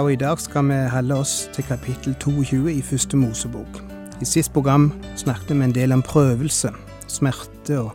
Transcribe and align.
og 0.00 0.12
i 0.12 0.16
dag 0.16 0.38
skal 0.40 0.64
vi 0.68 0.76
holde 0.88 1.14
oss 1.14 1.50
til 1.52 1.64
kapittel 1.64 2.14
22 2.20 2.72
i 2.72 2.82
første 2.82 3.16
Mosebok. 3.16 3.80
I 4.20 4.24
sist 4.24 4.52
program 4.52 4.92
snakket 5.16 5.58
vi 5.58 5.64
en 5.64 5.74
del 5.74 5.92
om 5.92 6.02
prøvelse, 6.02 6.70
smerte 7.08 7.80
og, 7.80 7.90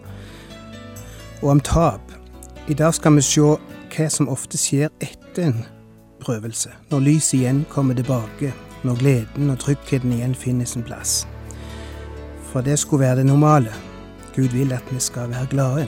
og 1.42 1.50
om 1.50 1.60
tap. 1.60 2.14
I 2.68 2.74
dag 2.74 2.94
skal 2.94 3.16
vi 3.16 3.26
se 3.26 3.42
hva 3.96 4.08
som 4.10 4.30
ofte 4.30 4.58
skjer 4.58 4.94
etter 5.02 5.48
en 5.48 5.66
prøvelse, 6.22 6.70
når 6.92 7.06
lyset 7.08 7.40
igjen 7.40 7.66
kommer 7.70 7.98
tilbake, 7.98 8.54
når 8.84 9.02
gleden 9.02 9.50
og 9.50 9.60
tryggheten 9.60 10.14
igjen 10.14 10.36
finner 10.36 10.66
sin 10.70 10.86
plass. 10.86 11.24
For 12.52 12.62
det 12.62 12.80
skulle 12.80 13.08
være 13.08 13.24
det 13.24 13.26
normale. 13.26 13.74
Gud 14.36 14.54
vil 14.54 14.74
at 14.74 14.94
vi 14.94 15.00
skal 15.00 15.30
være 15.30 15.50
glade. 15.50 15.88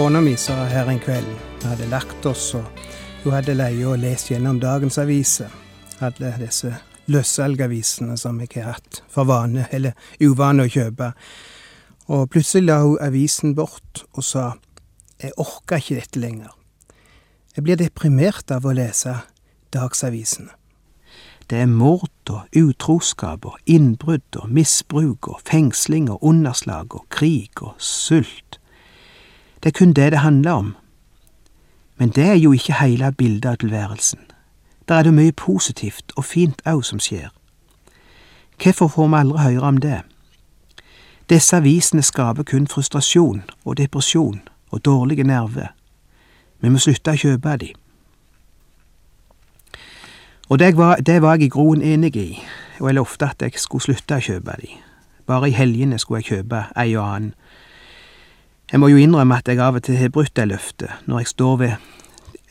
Kona 0.00 0.20
mi 0.20 0.32
sa 0.36 0.54
her 0.64 0.88
en 0.88 0.98
kveld 0.98 1.26
vi 1.60 1.66
hadde 1.68 1.86
lagt 1.92 2.24
oss, 2.24 2.54
og 2.56 2.78
hun 3.20 3.34
hadde 3.34 3.52
leie 3.52 3.84
og 3.84 3.98
lest 4.00 4.30
gjennom 4.30 4.56
dagens 4.56 4.96
aviser. 4.96 5.50
Hadde 5.98 6.30
disse 6.40 6.70
løssalgavisene 7.12 8.16
som 8.16 8.38
jeg 8.40 8.48
har 8.54 8.78
hatt 8.78 9.02
for 9.12 9.28
vane, 9.28 9.66
eller 9.68 9.92
uvane, 10.24 10.64
å 10.64 10.72
kjøpe. 10.72 11.10
Og 12.16 12.30
plutselig 12.32 12.70
la 12.70 12.78
hun 12.80 12.96
avisen 13.04 13.52
bort 13.58 14.06
og 14.14 14.24
sa 14.24 14.46
jeg 15.20 15.36
orker 15.36 15.84
ikke 15.84 15.98
dette 15.98 16.22
lenger. 16.24 16.54
Jeg 17.58 17.66
blir 17.66 17.80
deprimert 17.82 18.56
av 18.56 18.64
å 18.64 18.72
lese 18.72 19.18
dagsavisene. 19.76 20.56
Det 21.44 21.60
er 21.60 21.68
mord 21.68 22.32
og 22.32 22.56
utroskap 22.56 23.44
og 23.52 23.60
innbrudd 23.68 24.40
og 24.40 24.48
misbruk 24.48 25.28
og 25.28 25.44
fengsling 25.44 26.08
og 26.08 26.24
underslag 26.24 26.96
og 26.96 27.04
krig 27.12 27.60
og 27.60 27.76
sult. 27.76 28.49
Det 29.62 29.68
er 29.68 29.78
kun 29.78 29.92
det 29.92 30.12
det 30.12 30.18
handler 30.18 30.52
om. 30.52 30.76
Men 31.96 32.08
det 32.08 32.24
er 32.24 32.34
jo 32.34 32.52
ikke 32.52 32.72
heile 32.80 33.12
bildet 33.12 33.48
av 33.48 33.56
tilværelsen. 33.56 34.18
Der 34.88 34.94
er 34.94 35.02
det 35.02 35.14
mye 35.14 35.32
positivt 35.32 36.12
og 36.16 36.24
fint 36.24 36.62
òg 36.66 36.82
som 36.82 37.00
skjer. 37.00 37.28
Hvorfor 38.62 38.88
får 38.88 39.08
vi 39.08 39.16
aldri 39.16 39.38
høre 39.38 39.60
om 39.60 39.76
det? 39.76 40.00
Disse 41.30 41.56
avisene 41.56 42.02
skaper 42.02 42.42
kun 42.42 42.66
frustrasjon 42.66 43.42
og 43.64 43.76
depresjon 43.76 44.40
og 44.70 44.84
dårlige 44.84 45.24
nerver. 45.24 45.68
Vi 46.60 46.68
må 46.68 46.78
slutte 46.78 47.14
å 47.14 47.20
kjøpe 47.20 47.56
de. 47.56 47.72
Og 50.48 50.58
det 50.58 50.76
var, 50.76 50.96
det 50.96 51.22
var 51.22 51.36
jeg 51.38 51.46
i 51.46 51.48
groen 51.48 51.82
enig 51.82 52.16
i, 52.16 52.42
og 52.80 52.88
jeg 52.88 52.94
lovte 52.94 53.28
at 53.30 53.42
jeg 53.42 53.52
skulle 53.56 53.82
slutte 53.82 54.16
å 54.18 54.24
kjøpe 54.24 54.56
de. 54.60 54.72
Bare 55.26 55.48
i 55.48 55.54
helgene 55.54 55.98
skulle 55.98 56.24
jeg 56.24 56.32
kjøpe 56.32 56.64
ei 56.76 56.96
og 56.96 57.04
annen 57.06 57.34
jeg 58.72 58.80
må 58.80 58.88
jo 58.88 58.96
innrømme 58.96 59.38
at 59.40 59.48
jeg 59.48 59.58
av 59.58 59.74
og 59.74 59.82
til 59.82 59.98
har 59.98 60.12
brutt 60.14 60.36
det 60.36 60.46
løftet, 60.48 60.90
når 61.06 61.18
jeg 61.18 61.26
står 61.26 61.56
ved 61.56 61.72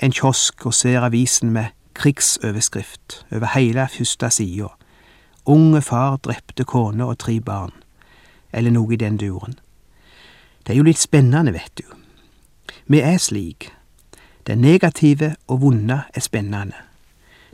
en 0.02 0.12
kiosk 0.12 0.66
og 0.66 0.74
ser 0.74 1.02
avisen 1.02 1.54
med 1.56 1.72
krigsoverskrift 1.96 3.26
over 3.32 3.48
hele 3.56 3.88
første 3.92 4.30
sida. 4.30 4.68
Unge 5.46 5.82
far 5.82 6.18
drepte 6.18 6.64
kone 6.64 7.06
og 7.06 7.18
tre 7.20 7.40
barn, 7.40 7.72
eller 8.54 8.72
noe 8.72 8.94
i 8.94 9.00
den 9.00 9.18
duren. 9.18 9.60
Det 10.68 10.74
er 10.74 10.78
jo 10.78 10.88
litt 10.88 11.00
spennende, 11.00 11.54
vet 11.54 11.72
du. 11.80 11.84
Vi 12.88 13.00
er 13.00 13.18
slik. 13.18 13.72
Det 14.48 14.58
negative 14.58 15.36
og 15.48 15.62
vonde 15.62 16.02
er 16.14 16.22
spennende. 16.22 16.76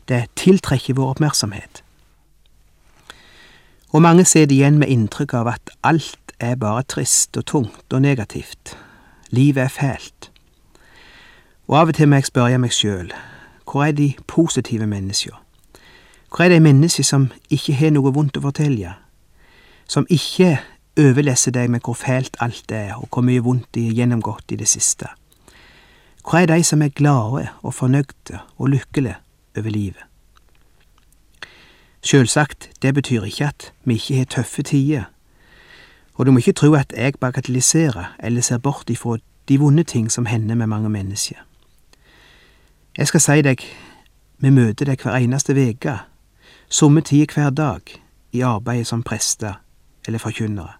Det 0.09 0.25
tiltrekker 0.35 0.93
vår 0.93 1.15
oppmerksomhet. 1.15 1.83
Og 3.93 4.01
mange 4.01 4.25
sitter 4.25 4.55
igjen 4.55 4.77
med 4.79 4.91
inntrykk 4.91 5.33
av 5.33 5.53
at 5.53 5.71
alt 5.83 6.24
er 6.39 6.55
bare 6.55 6.83
trist 6.83 7.37
og 7.37 7.45
tungt 7.45 7.93
og 7.93 8.01
negativt. 8.01 8.77
Livet 9.29 9.63
er 9.63 9.67
fælt. 9.67 10.31
Og 11.67 11.79
av 11.79 11.87
og 11.87 11.95
til 11.95 12.09
må 12.09 12.19
jeg 12.19 12.29
spørre 12.29 12.59
meg 12.61 12.73
sjøl, 12.73 13.09
hvor 13.65 13.83
er 13.85 13.91
de 13.91 14.13
positive 14.27 14.87
menneskene? 14.87 15.41
Hvor 16.29 16.45
er 16.45 16.49
de 16.49 16.59
menneskene 16.59 17.05
som 17.05 17.31
ikke 17.49 17.73
har 17.73 17.93
noe 17.95 18.11
vondt 18.13 18.37
å 18.37 18.43
fortelle, 18.43 18.93
som 19.87 20.07
ikke 20.09 20.57
overleser 20.99 21.51
deg 21.55 21.69
med 21.71 21.83
hvor 21.85 21.97
fælt 21.97 22.37
alt 22.43 22.71
er, 22.71 22.95
og 22.95 23.07
hvor 23.09 23.25
mye 23.25 23.43
vondt 23.43 23.69
de 23.75 23.87
har 23.87 24.01
gjennomgått 24.01 24.51
i 24.51 24.59
det 24.59 24.67
siste? 24.67 25.07
Hvor 26.25 26.41
er 26.41 26.49
de 26.49 26.63
som 26.63 26.81
er 26.81 26.93
glade 26.93 27.47
og 27.61 27.73
fornøyde 27.73 28.39
og 28.57 28.69
lykkelige 28.69 29.17
over 29.57 29.69
livet? 29.69 30.03
Sjølsagt, 32.05 32.69
det 32.81 32.93
betyr 32.93 33.23
ikke 33.25 33.47
at 33.47 33.71
vi 33.83 33.93
ikke 33.97 34.17
har 34.17 34.25
tøffe 34.25 34.63
tider, 34.63 35.09
og 36.15 36.25
du 36.25 36.31
må 36.31 36.37
ikke 36.37 36.53
tro 36.53 36.73
at 36.73 36.93
jeg 36.97 37.13
bagatelliserer 37.19 38.15
eller 38.19 38.41
ser 38.41 38.57
bort 38.57 38.89
ifra 38.89 39.17
de 39.47 39.59
vonde 39.59 39.83
ting 39.83 40.11
som 40.11 40.25
hender 40.25 40.55
med 40.55 40.67
mange 40.67 40.89
mennesker. 40.89 41.37
Jeg 42.97 43.07
skal 43.07 43.21
si 43.21 43.41
deg, 43.41 43.61
vi 44.37 44.49
møter 44.49 44.85
deg 44.85 45.01
hver 45.03 45.19
eneste 45.19 45.55
veke, 45.55 45.97
somme 46.69 47.01
tider 47.01 47.33
hver 47.33 47.49
dag, 47.49 47.81
i 48.31 48.41
arbeidet 48.41 48.87
som 48.87 49.03
prester 49.03 49.53
eller 50.07 50.19
forkynnere. 50.19 50.73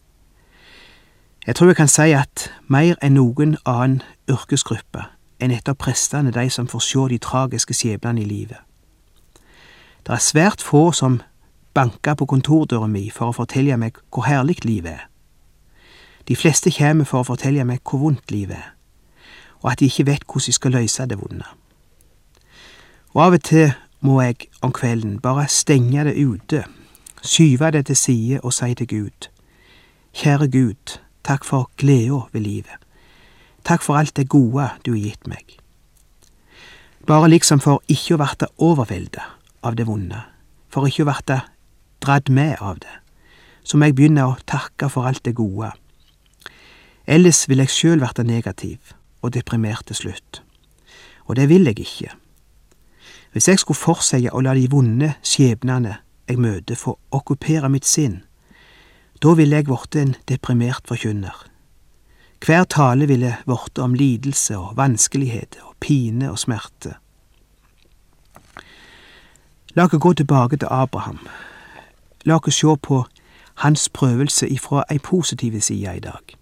Jeg 1.47 1.55
tror 1.55 1.67
jeg 1.67 1.75
kan 1.75 1.87
si 1.87 2.11
at 2.11 2.51
mer 2.67 2.95
enn 3.03 3.13
noen 3.19 3.57
annen 3.65 4.01
yrkesgruppe 4.31 5.03
er 5.39 5.51
nettopp 5.51 5.77
prestene 5.77 6.31
de 6.31 6.49
som 6.49 6.67
får 6.67 6.79
se 6.79 7.03
de 7.09 7.17
tragiske 7.17 7.73
skjebnene 7.73 8.21
i 8.21 8.25
livet. 8.25 8.57
Det 10.07 10.13
er 10.13 10.23
svært 10.23 10.61
få 10.61 10.91
som 10.91 11.21
banker 11.73 12.15
på 12.15 12.25
kontordøra 12.25 12.87
mi 12.87 13.09
for 13.09 13.29
å 13.29 13.35
fortelle 13.35 13.77
meg 13.77 13.99
hvor 14.09 14.25
herlig 14.25 14.63
livet 14.65 14.91
er. 14.95 15.05
De 16.27 16.35
fleste 16.35 16.71
kommer 16.73 17.05
for 17.05 17.21
å 17.21 17.27
fortelle 17.27 17.65
meg 17.67 17.83
hvor 17.85 18.01
vondt 18.01 18.31
livet 18.33 18.57
er, 18.57 18.71
og 19.61 19.71
at 19.71 19.79
de 19.79 19.89
ikke 19.89 20.07
vet 20.07 20.25
hvordan 20.25 20.47
de 20.49 20.57
skal 20.57 20.73
løse 20.73 21.05
det 21.05 21.19
vonde. 21.19 21.45
Og 23.13 23.21
av 23.27 23.37
og 23.37 23.43
til 23.45 23.73
må 24.05 24.17
jeg 24.21 24.49
om 24.65 24.73
kvelden 24.73 25.19
bare 25.21 25.47
stenge 25.49 26.03
det 26.07 26.15
ute, 26.17 26.63
skyve 27.21 27.71
det 27.71 27.85
til 27.89 27.97
side 27.97 28.41
og 28.43 28.53
si 28.53 28.73
til 28.73 28.87
Gud, 28.87 29.29
Kjære 30.15 30.47
Gud, 30.47 30.97
takk 31.27 31.43
for 31.43 31.69
gleda 31.77 32.21
ved 32.31 32.41
livet. 32.41 32.77
Takk 33.67 33.81
for 33.83 33.99
alt 33.99 34.15
det 34.15 34.29
gode 34.31 34.69
du 34.85 34.93
har 34.93 35.01
gitt 35.01 35.27
meg. 35.27 35.57
Bare 37.05 37.27
liksom 37.27 37.59
for 37.59 37.83
ikke 37.91 38.15
å 38.15 38.21
verte 38.21 38.47
overvelda 38.55 39.25
av 39.67 39.75
det 39.75 39.87
vonde, 39.89 40.21
for 40.71 40.87
ikke 40.87 41.03
å 41.03 41.09
verte 41.09 41.41
dratt 41.99 42.31
med 42.31 42.55
av 42.63 42.79
det, 42.79 42.95
så 43.67 43.75
må 43.75 43.89
jeg 43.89 43.97
begynne 43.97 44.23
å 44.23 44.37
takke 44.47 44.87
for 44.93 45.09
alt 45.09 45.25
det 45.27 45.35
gode 45.35 45.73
Ellers 47.07 47.45
vil 47.49 47.61
jeg 47.61 47.69
sjøl 47.69 48.01
verte 48.01 48.23
negativ 48.23 48.95
og 49.21 49.33
deprimert 49.33 49.85
til 49.85 49.95
slutt. 49.95 50.41
Og 51.25 51.35
det 51.35 51.49
vil 51.49 51.65
jeg 51.65 51.79
ikke. 51.79 52.11
Hvis 53.31 53.47
jeg 53.47 53.59
skulle 53.59 53.77
fortsette 53.77 54.33
å 54.33 54.41
la 54.41 54.53
de 54.55 54.69
vonde 54.71 55.13
skjebnene 55.25 55.97
jeg 56.29 56.41
møter 56.41 56.79
få 56.79 56.95
okkupere 57.13 57.69
mitt 57.69 57.85
sinn, 57.85 58.23
da 59.21 59.33
ville 59.37 59.59
jeg 59.59 59.67
blitt 59.67 59.97
en 59.99 60.15
deprimert 60.29 60.87
forkynner. 60.87 61.35
Hver 62.45 62.63
tale 62.69 63.07
ville 63.07 63.37
blitt 63.45 63.79
om 63.79 63.93
lidelse 63.93 64.57
og 64.57 64.77
vanskeligheter 64.77 65.65
og 65.65 65.75
pine 65.79 66.31
og 66.31 66.39
smerte. 66.39 66.95
La 69.75 69.85
oss 69.85 69.99
gå 69.99 70.13
tilbake 70.13 70.57
til 70.57 70.71
Abraham. 70.71 71.19
La 72.25 72.39
oss 72.39 72.55
se 72.55 72.75
på 72.81 73.03
hans 73.65 73.89
prøvelse 73.89 74.47
ifra 74.49 74.83
ei 74.89 74.99
positiv 74.99 75.59
side 75.61 75.97
i 75.97 75.99
dag. 75.99 76.37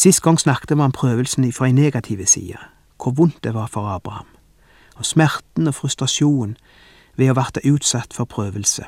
Sist 0.00 0.22
gang 0.22 0.40
snakket 0.40 0.70
vi 0.70 0.80
om 0.80 0.92
prøvelsen 0.92 1.52
fra 1.52 1.66
en 1.68 1.74
negativ 1.74 2.26
side, 2.26 2.56
hvor 3.02 3.10
vondt 3.10 3.44
det 3.44 3.54
var 3.54 3.66
for 3.66 3.88
Abraham, 3.88 4.26
og 4.96 5.06
smerten 5.06 5.68
og 5.68 5.74
frustrasjonen 5.74 6.56
ved 7.16 7.28
å 7.28 7.34
verte 7.36 7.60
utsatt 7.68 8.16
for 8.16 8.24
prøvelse. 8.24 8.86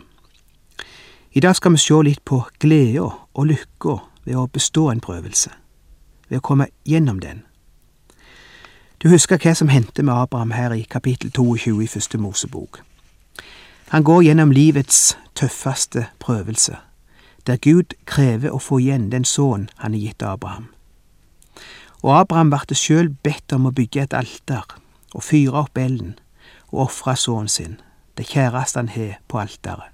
I 1.32 1.40
dag 1.44 1.56
skal 1.56 1.76
vi 1.76 1.82
se 1.84 2.00
litt 2.08 2.24
på 2.24 2.40
gleda 2.64 3.10
og 3.34 3.46
lykka 3.50 3.98
ved 4.24 4.40
å 4.40 4.46
bestå 4.46 4.88
en 4.88 5.04
prøvelse, 5.04 5.52
ved 6.30 6.40
å 6.40 6.46
komme 6.48 6.70
gjennom 6.88 7.20
den. 7.20 7.44
Du 9.04 9.12
husker 9.12 9.36
hva 9.36 9.52
som 9.52 9.68
hendte 9.68 10.00
med 10.02 10.16
Abraham 10.16 10.56
her 10.56 10.72
i 10.72 10.88
kapittel 10.88 11.28
22 11.28 11.82
i 11.82 11.92
første 11.92 12.18
Mosebok. 12.18 12.80
Han 13.92 14.02
går 14.02 14.30
gjennom 14.30 14.52
livets 14.56 15.18
tøffeste 15.36 16.08
prøvelse, 16.24 16.78
der 17.46 17.60
Gud 17.60 17.98
krever 18.06 18.48
å 18.48 18.58
få 18.58 18.80
igjen 18.80 19.10
den 19.12 19.28
sønnen 19.28 19.68
han 19.76 19.92
har 19.92 20.00
gitt 20.00 20.22
Abraham. 20.22 20.72
Og 22.02 22.20
Abraham 22.20 22.50
ble 22.50 22.74
sjøl 22.74 23.12
bedt 23.22 23.54
om 23.54 23.68
å 23.68 23.74
bygge 23.74 24.02
et 24.02 24.14
alter 24.18 24.66
og 25.14 25.22
fyre 25.22 25.64
opp 25.64 25.78
elden 25.78 26.16
og 26.72 26.86
ofre 26.88 27.14
sønnen 27.16 27.48
sin, 27.48 27.80
det 28.18 28.26
kjæreste 28.32 28.80
han 28.80 28.88
har, 28.92 29.18
på 29.28 29.38
alteret. 29.38 29.92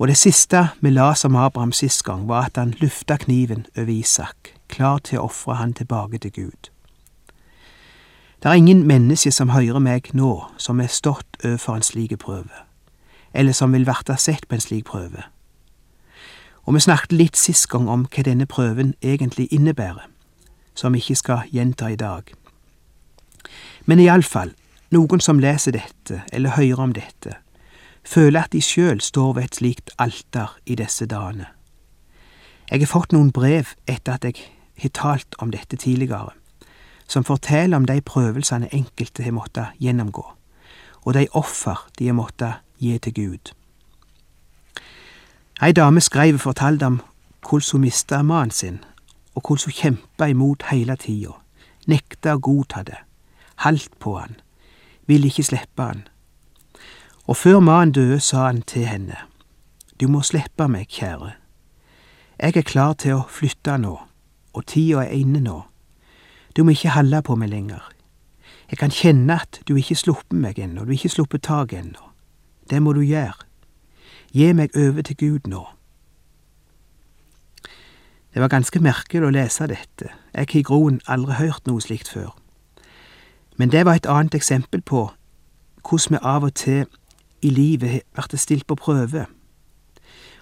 Og 0.00 0.08
det 0.08 0.16
siste 0.16 0.70
vi 0.80 0.90
las 0.90 1.24
om 1.24 1.36
Abraham 1.36 1.72
sist 1.72 2.04
gang, 2.04 2.28
var 2.28 2.48
at 2.48 2.56
han 2.56 2.74
lufta 2.80 3.16
kniven 3.16 3.66
over 3.76 3.92
Isak, 3.92 4.54
klar 4.68 4.98
til 5.04 5.20
å 5.20 5.26
ofre 5.28 5.58
han 5.60 5.74
tilbake 5.76 6.18
til 6.18 6.32
Gud. 6.32 6.70
Det 8.42 8.48
er 8.48 8.56
ingen 8.56 8.86
menneske 8.88 9.32
som 9.32 9.52
hører 9.52 9.78
meg 9.78 10.08
nå, 10.16 10.46
som 10.56 10.80
er 10.80 10.88
stått 10.88 11.44
overfor 11.44 11.76
en 11.76 11.84
slik 11.84 12.16
prøve, 12.18 12.64
eller 13.34 13.52
som 13.52 13.72
vil 13.76 13.84
verte 13.86 14.16
sett 14.16 14.48
på 14.48 14.56
en 14.56 14.64
slik 14.64 14.88
prøve. 14.88 15.26
Og 16.64 16.74
vi 16.74 16.80
snakket 16.80 17.12
litt 17.12 17.36
sist 17.36 17.68
gang 17.68 17.88
om 17.88 18.06
hva 18.08 18.24
denne 18.24 18.48
prøven 18.48 18.94
egentlig 19.02 19.50
innebærer, 19.52 20.08
som 20.74 20.92
vi 20.92 21.02
ikke 21.02 21.18
skal 21.18 21.52
gjenta 21.52 21.90
i 21.90 21.96
dag. 21.96 22.32
Men 23.86 24.00
iallfall, 24.00 24.52
noen 24.90 25.20
som 25.20 25.40
leser 25.42 25.74
dette, 25.76 26.22
eller 26.32 26.56
hører 26.56 26.82
om 26.82 26.92
dette, 26.94 27.36
føler 28.04 28.44
at 28.44 28.52
de 28.52 28.62
sjøl 28.62 29.00
står 29.00 29.34
ved 29.36 29.44
et 29.44 29.60
slikt 29.60 29.90
alter 29.98 30.56
i 30.66 30.76
disse 30.78 31.06
dagene. 31.06 31.46
Jeg 32.70 32.84
har 32.84 32.90
fått 32.90 33.12
noen 33.12 33.32
brev 33.34 33.72
etter 33.90 34.14
at 34.14 34.24
jeg 34.24 34.36
har 34.82 34.94
talt 34.94 35.34
om 35.38 35.50
dette 35.50 35.76
tidligere, 35.76 36.32
som 37.10 37.26
forteller 37.26 37.76
om 37.76 37.86
de 37.86 38.00
prøvelsene 38.00 38.70
enkelte 38.74 39.26
har 39.26 39.34
måttet 39.34 39.74
gjennomgå, 39.82 40.24
og 41.02 41.14
de 41.14 41.26
offer 41.34 41.88
de 41.98 42.06
har 42.06 42.18
måttet 42.18 42.62
gi 42.78 42.98
til 42.98 43.14
Gud. 43.14 43.52
Ei 45.60 45.72
dame 45.76 46.00
skrev 46.00 46.38
og 46.38 46.40
fortalte 46.40 46.86
om 46.86 47.00
hvordan 47.44 47.72
hun 47.72 47.80
mista 47.80 48.22
mannen 48.22 48.50
sin, 48.50 48.78
og 49.34 49.42
hvordan 49.42 49.64
hun 49.64 49.72
kjempa 49.72 50.26
imot 50.30 50.62
hele 50.70 50.96
tida, 50.96 51.36
nekta 51.86 52.36
å 52.36 52.42
godta 52.42 52.82
det, 52.86 52.98
haldt 53.64 53.98
på 53.98 54.16
han, 54.18 54.36
ville 55.06 55.30
ikke 55.30 55.46
slippe 55.46 55.82
han. 55.82 56.06
Og 57.26 57.36
før 57.36 57.60
mannen 57.60 57.92
døde, 57.94 58.20
sa 58.20 58.46
han 58.46 58.62
til 58.62 58.86
henne, 58.86 59.16
Du 60.00 60.08
må 60.08 60.22
slippe 60.22 60.64
meg, 60.68 60.88
kjære. 60.88 61.34
Jeg 62.40 62.56
er 62.56 62.62
klar 62.62 62.94
til 62.94 63.18
å 63.18 63.26
flytte 63.28 63.74
nå, 63.76 63.98
og 64.52 64.66
tida 64.66 65.02
er 65.04 65.12
inne 65.12 65.40
nå. 65.44 65.58
Du 66.56 66.64
må 66.64 66.72
ikke 66.72 66.94
holde 66.94 67.20
på 67.22 67.36
meg 67.36 67.50
lenger. 67.52 67.82
Jeg 68.70 68.78
kan 68.78 68.90
kjenne 68.90 69.36
at 69.42 69.60
du 69.68 69.76
ikke 69.76 69.94
sluppet 69.94 70.32
meg 70.32 70.58
ennå, 70.58 70.84
du 70.84 70.92
ikke 70.92 71.12
sluppet 71.12 71.42
taket 71.42 71.82
ennå. 71.82 72.10
Det 72.70 72.80
må 72.82 72.92
du 72.96 73.02
gjøre. 73.02 73.44
Gi 74.32 74.52
meg 74.52 74.76
over 74.76 75.02
til 75.02 75.16
Gud 75.16 75.50
nå. 75.52 75.66
Det 78.34 78.42
var 78.42 78.48
ganske 78.48 78.78
merkelig 78.78 79.26
å 79.26 79.32
lese 79.34 79.66
dette, 79.66 80.12
jeg 80.34 80.46
har 80.46 80.58
i 80.58 80.62
groen 80.62 81.00
aldri 81.10 81.38
hørt 81.40 81.66
noe 81.66 81.82
slikt 81.82 82.08
før. 82.12 82.30
Men 83.58 83.72
det 83.72 83.82
var 83.86 83.98
et 83.98 84.06
annet 84.06 84.34
eksempel 84.38 84.82
på 84.86 85.08
hvordan 85.82 86.14
vi 86.14 86.20
av 86.22 86.46
og 86.46 86.54
til 86.54 86.84
i 87.42 87.50
livet 87.50 88.02
blir 88.14 88.38
stilt 88.38 88.66
på 88.70 88.76
prøve, 88.78 89.26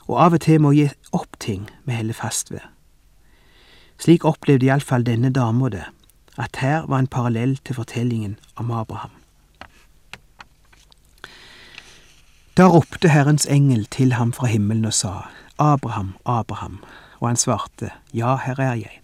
og 0.09 0.21
av 0.21 0.37
og 0.37 0.45
til 0.45 0.61
må 0.61 0.73
gi 0.77 0.89
opp 1.13 1.39
ting 1.41 1.69
vi 1.87 1.97
holder 1.97 2.17
fast 2.19 2.53
ved. 2.53 2.65
Slik 3.99 4.25
opplevde 4.25 4.69
iallfall 4.69 5.07
denne 5.07 5.31
dama 5.33 5.71
det, 5.73 5.87
at 6.37 6.61
her 6.61 6.87
var 6.87 7.03
en 7.03 7.11
parallell 7.11 7.57
til 7.65 7.75
fortellingen 7.75 8.37
om 8.57 8.71
Abraham. 8.71 9.11
Da 12.59 12.69
ropte 12.69 13.09
Herrens 13.09 13.47
engel 13.47 13.87
til 13.87 14.13
ham 14.13 14.33
fra 14.33 14.47
himmelen 14.47 14.85
og 14.85 14.95
sa, 14.95 15.29
Abraham, 15.59 16.17
Abraham, 16.27 16.81
og 17.21 17.29
han 17.29 17.37
svarte, 17.37 17.91
Ja, 18.15 18.37
her 18.37 18.61
er 18.61 18.75
jeg. 18.75 19.01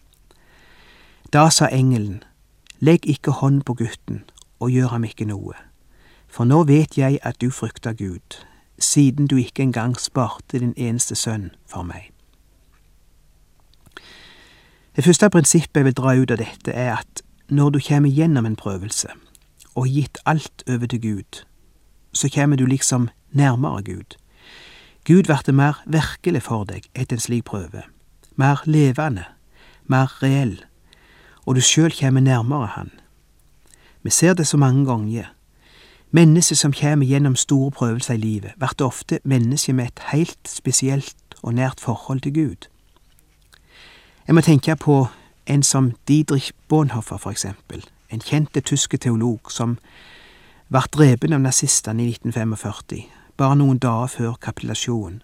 Da 1.32 1.50
sa 1.50 1.66
engelen, 1.66 2.22
Legg 2.80 3.06
ikke 3.06 3.30
hånd 3.30 3.62
på 3.62 3.74
gutten 3.74 4.24
og 4.60 4.70
gjør 4.70 4.88
ham 4.92 5.04
ikke 5.04 5.24
noe, 5.24 5.54
for 6.28 6.44
nå 6.44 6.64
vet 6.68 6.98
jeg 6.98 7.18
at 7.22 7.38
du 7.40 7.50
frykter 7.50 7.94
Gud, 7.96 8.36
siden 8.78 9.26
du 9.26 9.36
ikke 9.36 9.62
engang 9.62 9.94
sparte 10.00 10.58
din 10.58 10.74
eneste 10.76 11.14
sønn 11.14 11.50
for 11.70 11.82
meg. 11.82 12.10
Det 14.96 15.04
første 15.04 15.30
prinsippet 15.30 15.80
jeg 15.80 15.84
vil 15.84 15.96
dra 15.96 16.14
ut 16.14 16.30
av 16.30 16.38
dette, 16.38 16.72
er 16.72 16.98
at 16.98 17.22
når 17.48 17.70
du 17.70 17.80
kommer 17.88 18.10
gjennom 18.10 18.46
en 18.46 18.56
prøvelse 18.56 19.08
og 19.74 19.88
gitt 19.88 20.18
alt 20.26 20.62
over 20.68 20.86
til 20.86 21.00
Gud, 21.00 21.40
så 22.12 22.30
kommer 22.34 22.56
du 22.56 22.66
liksom 22.66 23.08
nærmere 23.32 23.82
Gud. 23.82 24.18
Gud 25.04 25.24
blir 25.24 25.52
mer 25.52 25.82
virkelig 25.86 26.42
for 26.42 26.64
deg 26.64 26.86
etter 26.94 27.16
en 27.16 27.20
slik 27.20 27.44
prøve, 27.44 27.82
mer 28.36 28.62
levende, 28.64 29.24
mer 29.86 30.22
reell, 30.22 30.64
og 31.46 31.54
du 31.54 31.60
sjøl 31.60 31.92
kjem 31.92 32.22
nærmere 32.22 32.66
Han. 32.66 32.90
Vi 34.02 34.10
ser 34.10 34.34
det 34.34 34.46
så 34.46 34.56
mange 34.56 34.86
ganger. 34.86 35.24
Mennesker 36.10 36.56
som 36.56 36.72
kommer 36.72 37.06
gjennom 37.06 37.36
store 37.36 37.70
prøvelser 37.70 38.14
i 38.14 38.16
livet, 38.16 38.52
blir 38.58 38.86
ofte 38.86 39.18
mennesker 39.24 39.72
med 39.72 39.84
et 39.84 40.00
helt 40.12 40.48
spesielt 40.48 41.34
og 41.42 41.54
nært 41.54 41.80
forhold 41.80 42.20
til 42.20 42.34
Gud. 42.34 42.68
Jeg 44.26 44.34
må 44.34 44.40
tenke 44.40 44.76
på 44.76 45.06
en 45.46 45.62
som 45.62 45.92
Didrich 46.08 46.52
Bonhoffer, 46.68 47.16
for 47.16 47.30
eksempel, 47.30 47.84
en 48.10 48.20
kjente 48.20 48.60
tyske 48.60 48.96
teolog 48.96 49.50
som 49.52 49.78
ble 50.70 50.80
drepen 50.92 51.32
av 51.32 51.40
nazistene 51.40 52.06
i 52.06 52.12
1945, 52.14 53.02
bare 53.36 53.56
noen 53.56 53.78
dager 53.78 54.06
før 54.06 54.38
kapitulasjonen. 54.40 55.23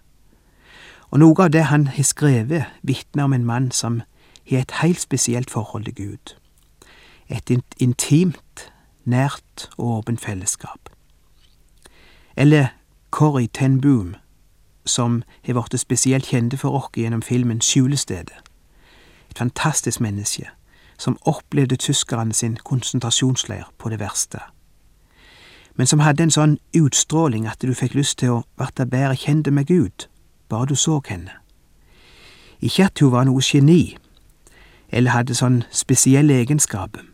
Og 1.10 1.18
noe 1.18 1.44
av 1.44 1.50
det 1.50 1.64
han 1.70 1.86
har 1.86 2.06
skrevet, 2.06 2.66
vitner 2.82 3.24
om 3.24 3.32
en 3.32 3.44
mann 3.44 3.70
som 3.70 4.02
har 4.50 4.62
et 4.62 4.76
helt 4.82 5.00
spesielt 5.00 5.50
forhold 5.50 5.84
til 5.84 5.94
Gud. 5.94 6.34
Et 7.28 7.50
intimt, 7.78 8.72
nært 9.04 9.70
og 9.78 9.98
åpent 9.98 10.20
fellesskap. 10.20 10.90
Eller 12.36 12.66
Corrie 13.10 13.48
ten 13.48 13.80
Boom, 13.80 14.14
som 14.86 15.22
har 15.46 15.54
blitt 15.54 15.80
spesielt 15.80 16.26
kjente 16.26 16.56
for 16.56 16.70
oss 16.70 16.94
gjennom 16.96 17.22
filmen 17.22 17.60
Skjulestedet. 17.60 18.38
Et 19.30 19.38
fantastisk 19.38 20.00
menneske 20.00 20.46
som 20.98 21.18
opplevde 21.22 21.76
tyskerne 21.76 22.32
sin 22.32 22.56
konsentrasjonsleir 22.56 23.70
på 23.78 23.88
det 23.88 24.00
verste 24.00 24.40
men 25.80 25.86
som 25.86 26.02
hadde 26.04 26.26
en 26.26 26.34
sånn 26.34 26.54
utstråling 26.76 27.46
at 27.48 27.62
du 27.64 27.70
fikk 27.72 27.94
lyst 27.96 28.18
til 28.20 28.34
å 28.34 28.40
bli 28.60 28.84
bedre 28.84 29.16
kjent 29.16 29.48
med 29.48 29.70
Gud, 29.70 30.10
bare 30.50 30.66
du 30.66 30.74
så 30.74 31.00
henne. 31.08 31.32
Ikke 32.60 32.84
at 32.90 33.00
hun 33.00 33.12
var 33.12 33.24
noe 33.24 33.40
geni, 33.44 33.96
eller 34.90 35.14
hadde 35.14 35.38
sånn 35.38 35.62
spesielle 35.70 36.34
egenskaper, 36.42 37.06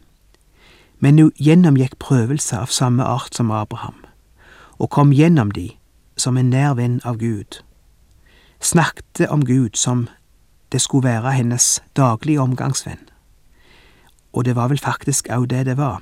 men 0.99 1.21
hun 1.21 1.33
gjennomgikk 1.37 1.99
prøvelser 2.01 2.65
av 2.65 2.73
samme 2.73 3.05
art 3.05 3.37
som 3.37 3.53
Abraham, 3.53 3.99
og 4.81 4.91
kom 4.91 5.13
gjennom 5.13 5.53
de 5.53 5.71
som 6.17 6.37
en 6.41 6.51
nær 6.51 6.75
venn 6.81 7.01
av 7.05 7.21
Gud, 7.21 7.61
snakket 8.61 9.29
om 9.31 9.45
Gud 9.45 9.77
som 9.77 10.09
det 10.73 10.81
skulle 10.83 11.09
være 11.09 11.37
hennes 11.37 11.83
daglige 11.97 12.41
omgangsvenn, 12.41 13.05
og 14.33 14.45
det 14.45 14.57
var 14.57 14.73
vel 14.73 14.81
faktisk 14.81 15.29
òg 15.33 15.51
det 15.53 15.67
det 15.69 15.77
var. 15.77 16.01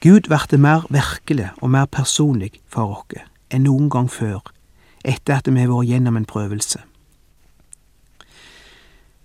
Gud 0.00 0.28
ble 0.28 0.58
mer 0.58 0.86
virkelig 0.92 1.50
og 1.62 1.70
mer 1.70 1.86
personlig 1.86 2.60
for 2.68 2.92
oss 2.92 3.22
enn 3.50 3.64
noen 3.64 3.90
gang 3.90 4.08
før, 4.10 4.42
etter 5.04 5.38
at 5.38 5.48
vi 5.48 5.60
har 5.60 5.70
vært 5.70 5.90
gjennom 5.90 6.16
en 6.16 6.28
prøvelse. 6.28 6.80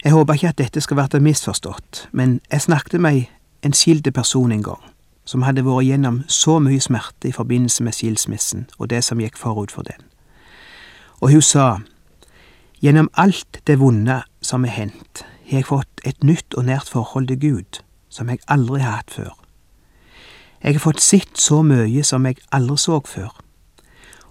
Jeg 0.03 0.11
håper 0.15 0.33
ikke 0.33 0.47
at 0.47 0.57
dette 0.57 0.81
skal 0.81 0.97
være 0.97 1.19
misforstått, 1.19 2.07
men 2.11 2.39
jeg 2.51 2.61
snakket 2.61 3.01
med 3.01 3.23
en 3.63 3.73
skilt 3.73 4.07
person 4.13 4.51
en 4.51 4.63
gang, 4.63 4.83
som 5.25 5.43
hadde 5.43 5.65
vært 5.65 5.89
gjennom 5.89 6.21
så 6.27 6.59
mye 6.63 6.79
smerte 6.79 7.27
i 7.27 7.35
forbindelse 7.35 7.83
med 7.83 7.93
skilsmissen 7.97 8.69
og 8.77 8.89
det 8.89 9.03
som 9.03 9.19
gikk 9.19 9.37
forut 9.37 9.71
for 9.71 9.83
den. 9.83 9.99
Og 11.19 11.31
hun 11.31 11.41
sa, 11.43 11.79
gjennom 12.79 13.09
alt 13.13 13.59
det 13.67 13.79
vonde 13.79 14.21
som 14.41 14.63
er 14.65 14.75
hendt, 14.77 15.25
har 15.49 15.59
jeg 15.59 15.67
fått 15.67 16.01
et 16.05 16.23
nytt 16.23 16.55
og 16.55 16.65
nært 16.65 16.87
forhold 16.87 17.27
til 17.27 17.39
Gud 17.39 17.83
som 18.09 18.29
jeg 18.29 18.39
aldri 18.47 18.79
har 18.79 19.01
hatt 19.01 19.11
før. 19.11 19.35
Jeg 20.63 20.75
har 20.75 20.83
fått 20.83 21.01
sett 21.03 21.37
så 21.39 21.61
mye 21.63 22.03
som 22.03 22.25
jeg 22.25 22.39
aldri 22.51 22.77
så 22.77 23.01
før, 23.05 23.35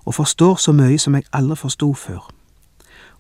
og 0.09 0.15
forstår 0.15 0.57
så 0.57 0.73
mye 0.73 0.97
som 0.99 1.15
jeg 1.15 1.27
aldri 1.37 1.57
forsto 1.61 1.93
før. 1.93 2.31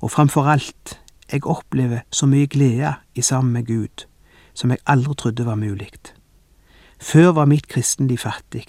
Og 0.01 0.11
framfor 0.11 0.47
alt, 0.49 1.01
jeg 1.33 1.45
opplever 1.47 2.01
så 2.11 2.27
mye 2.27 2.47
glede 2.47 2.95
i 3.15 3.23
sammen 3.23 3.53
med 3.53 3.67
Gud 3.67 4.07
som 4.55 4.71
jeg 4.71 4.79
aldri 4.87 5.15
trodde 5.15 5.45
var 5.47 5.55
mulig. 5.55 5.91
Før 7.01 7.33
var 7.33 7.45
mitt 7.45 7.69
kristenliv 7.69 8.19
fattig, 8.19 8.65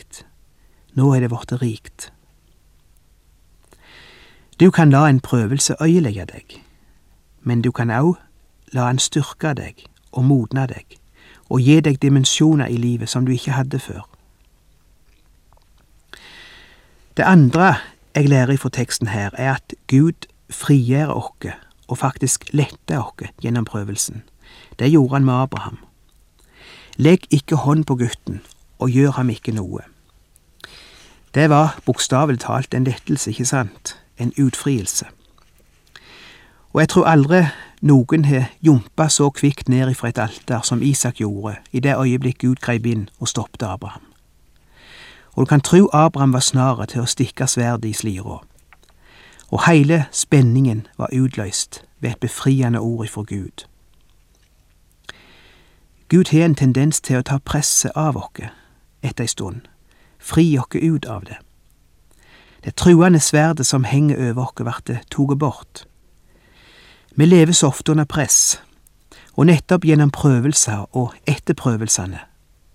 nå 0.94 1.14
er 1.16 1.24
det 1.24 1.30
blitt 1.32 1.54
rikt. 1.62 2.10
Du 4.60 4.68
kan 4.72 4.92
la 4.92 5.08
en 5.08 5.22
prøvelse 5.24 5.76
øyelegge 5.82 6.26
deg, 6.26 6.60
men 7.42 7.62
du 7.62 7.72
kan 7.72 7.90
òg 7.90 8.18
la 8.76 8.90
en 8.90 9.00
styrke 9.00 9.54
deg 9.56 9.86
og 10.12 10.28
modne 10.28 10.68
deg 10.68 11.00
og 11.50 11.64
gi 11.64 11.80
deg 11.80 12.02
dimensjoner 12.02 12.68
i 12.68 12.78
livet 12.78 13.10
som 13.10 13.26
du 13.26 13.32
ikke 13.32 13.56
hadde 13.56 13.80
før. 13.80 14.04
Det 17.18 17.24
andre 17.24 17.76
jeg 18.20 18.30
lærer 18.30 18.58
fra 18.58 18.70
teksten 18.70 19.08
her, 19.08 19.30
er 19.34 19.54
at 19.54 19.74
Gud 19.88 20.28
frigjør 20.52 21.08
oss, 21.08 21.54
og 21.88 21.98
faktisk 21.98 22.50
letter 22.52 23.00
oss 23.00 23.30
gjennom 23.42 23.66
prøvelsen. 23.66 24.24
Det 24.80 24.92
gjorde 24.92 25.14
han 25.14 25.26
med 25.26 25.34
Abraham. 25.34 25.78
Legg 26.98 27.24
ikke 27.32 27.56
hånd 27.56 27.86
på 27.86 27.96
gutten, 27.96 28.42
og 28.80 28.90
gjør 28.90 29.12
ham 29.12 29.30
ikke 29.30 29.56
noe. 29.56 29.88
Det 31.34 31.50
var 31.50 31.80
bokstavelig 31.86 32.40
talt 32.40 32.74
en 32.74 32.84
lettelse, 32.84 33.30
ikke 33.30 33.46
sant? 33.46 33.96
En 34.18 34.34
utfrielse. 34.36 35.06
Og 36.74 36.82
jeg 36.82 36.90
tror 36.90 37.08
aldri 37.08 37.44
noen 37.82 38.26
har 38.26 38.52
jumpa 38.62 39.08
så 39.08 39.30
kvikt 39.30 39.70
ned 39.70 39.96
ifra 39.96 40.12
et 40.12 40.20
alter 40.20 40.60
som 40.68 40.84
Isak 40.84 41.24
gjorde 41.24 41.56
i 41.72 41.80
det 41.80 41.96
øyeblikk 41.96 42.44
Gud 42.44 42.60
greip 42.60 42.86
inn 42.86 43.10
og 43.20 43.32
stoppet 43.32 43.64
Abraham. 43.64 44.09
Og 45.40 45.46
du 45.46 45.50
kan 45.50 45.62
tro 45.62 45.90
Abraham 45.94 46.34
var 46.34 46.40
snare 46.44 46.86
til 46.92 47.00
å 47.00 47.08
stikke 47.08 47.46
sverdet 47.48 47.88
i 47.88 47.94
slira. 47.96 48.42
Og 49.56 49.62
heile 49.64 50.02
spenningen 50.12 50.82
var 50.98 51.16
utløst 51.16 51.80
ved 52.04 52.10
et 52.10 52.20
befriende 52.20 52.82
ord 52.84 53.06
ifra 53.06 53.24
Gud. 53.24 53.64
Gud 56.10 56.34
har 56.36 56.44
en 56.44 56.60
tendens 56.60 57.00
til 57.00 57.22
å 57.22 57.24
ta 57.24 57.40
presset 57.40 57.96
av 57.96 58.20
oss 58.20 58.52
etter 59.00 59.24
ei 59.24 59.32
stund, 59.32 59.64
fri 60.20 60.58
oss 60.60 60.76
ut 60.76 61.08
av 61.08 61.24
det. 61.32 61.40
Det 62.68 62.76
truende 62.76 63.24
sverdet 63.24 63.66
som 63.66 63.88
henger 63.88 64.20
over 64.32 64.44
oss, 64.44 64.84
blir 64.84 65.00
tatt 65.08 65.40
bort. 65.40 65.86
Vi 67.16 67.26
lever 67.26 67.54
så 67.54 67.72
ofte 67.72 67.92
under 67.92 68.06
press, 68.06 68.60
og 69.38 69.46
nettopp 69.48 69.88
gjennom 69.88 70.12
prøvelser 70.12 70.84
og 70.92 71.16
etterprøvelsene 71.24 72.26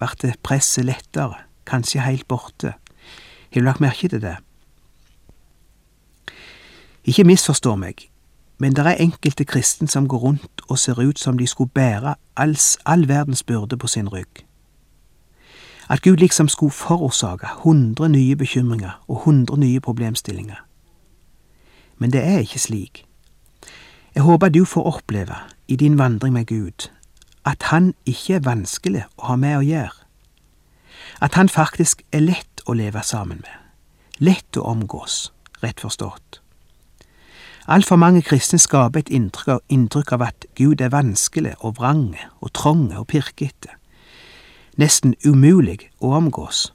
blir 0.00 0.40
presset 0.42 0.88
lettere, 0.88 1.44
kanskje 1.66 2.00
heilt 2.00 2.28
borte. 2.28 2.74
Har 3.52 3.60
du 3.60 3.64
lagt 3.64 3.80
merke 3.80 4.08
til 4.08 4.22
det? 4.22 4.36
Ikke 7.04 7.24
misforstå 7.24 7.74
meg, 7.76 8.08
men 8.58 8.76
det 8.76 8.86
er 8.86 9.02
enkelte 9.02 9.44
kristne 9.44 9.88
som 9.88 10.08
går 10.08 10.18
rundt 10.18 10.62
og 10.68 10.78
ser 10.78 11.00
ut 11.00 11.18
som 11.18 11.38
de 11.38 11.46
skulle 11.46 11.70
bære 11.70 12.14
alls, 12.36 12.78
all 12.86 13.08
verdens 13.08 13.42
byrde 13.42 13.76
på 13.76 13.86
sin 13.86 14.08
rygg. 14.08 14.46
At 15.90 16.02
Gud 16.02 16.16
liksom 16.16 16.48
skulle 16.48 16.72
forårsake 16.72 17.46
hundre 17.64 18.08
nye 18.08 18.36
bekymringer 18.36 19.04
og 19.08 19.16
hundre 19.16 19.58
nye 19.58 19.80
problemstillinger. 19.80 20.64
Men 21.98 22.12
det 22.12 22.24
er 22.24 22.38
ikke 22.38 22.58
slik. 22.58 23.04
Jeg 24.14 24.22
håper 24.22 24.48
du 24.48 24.64
får 24.64 24.82
oppleve 24.82 25.36
i 25.68 25.76
din 25.76 25.98
vandring 25.98 26.32
med 26.34 26.46
Gud 26.46 26.88
at 27.44 27.62
Han 27.62 27.94
ikke 28.06 28.34
er 28.34 28.40
vanskelig 28.44 29.04
å 29.18 29.28
ha 29.28 29.36
med 29.36 29.58
å 29.58 29.64
gjøre. 29.64 30.03
At 31.20 31.34
Han 31.34 31.48
faktisk 31.48 32.02
er 32.12 32.20
lett 32.20 32.62
å 32.66 32.72
leve 32.72 33.02
sammen 33.02 33.42
med. 33.42 33.60
Lett 34.18 34.56
å 34.56 34.62
omgås, 34.62 35.32
rett 35.62 35.80
forstått. 35.80 36.40
Altfor 37.66 37.96
mange 37.96 38.22
kristne 38.22 38.58
skaper 38.58 39.00
et 39.00 39.08
inntrykk 39.08 40.12
av, 40.12 40.22
at 40.22 40.46
Gud 40.54 40.80
er 40.80 40.92
vanskelig 40.92 41.54
og 41.60 41.78
vrang 41.78 42.16
og 42.40 42.52
trang 42.52 42.90
og 42.92 43.06
pirkete. 43.08 43.72
Nesten 44.76 45.14
umulig 45.24 45.90
å 46.00 46.12
omgås. 46.18 46.72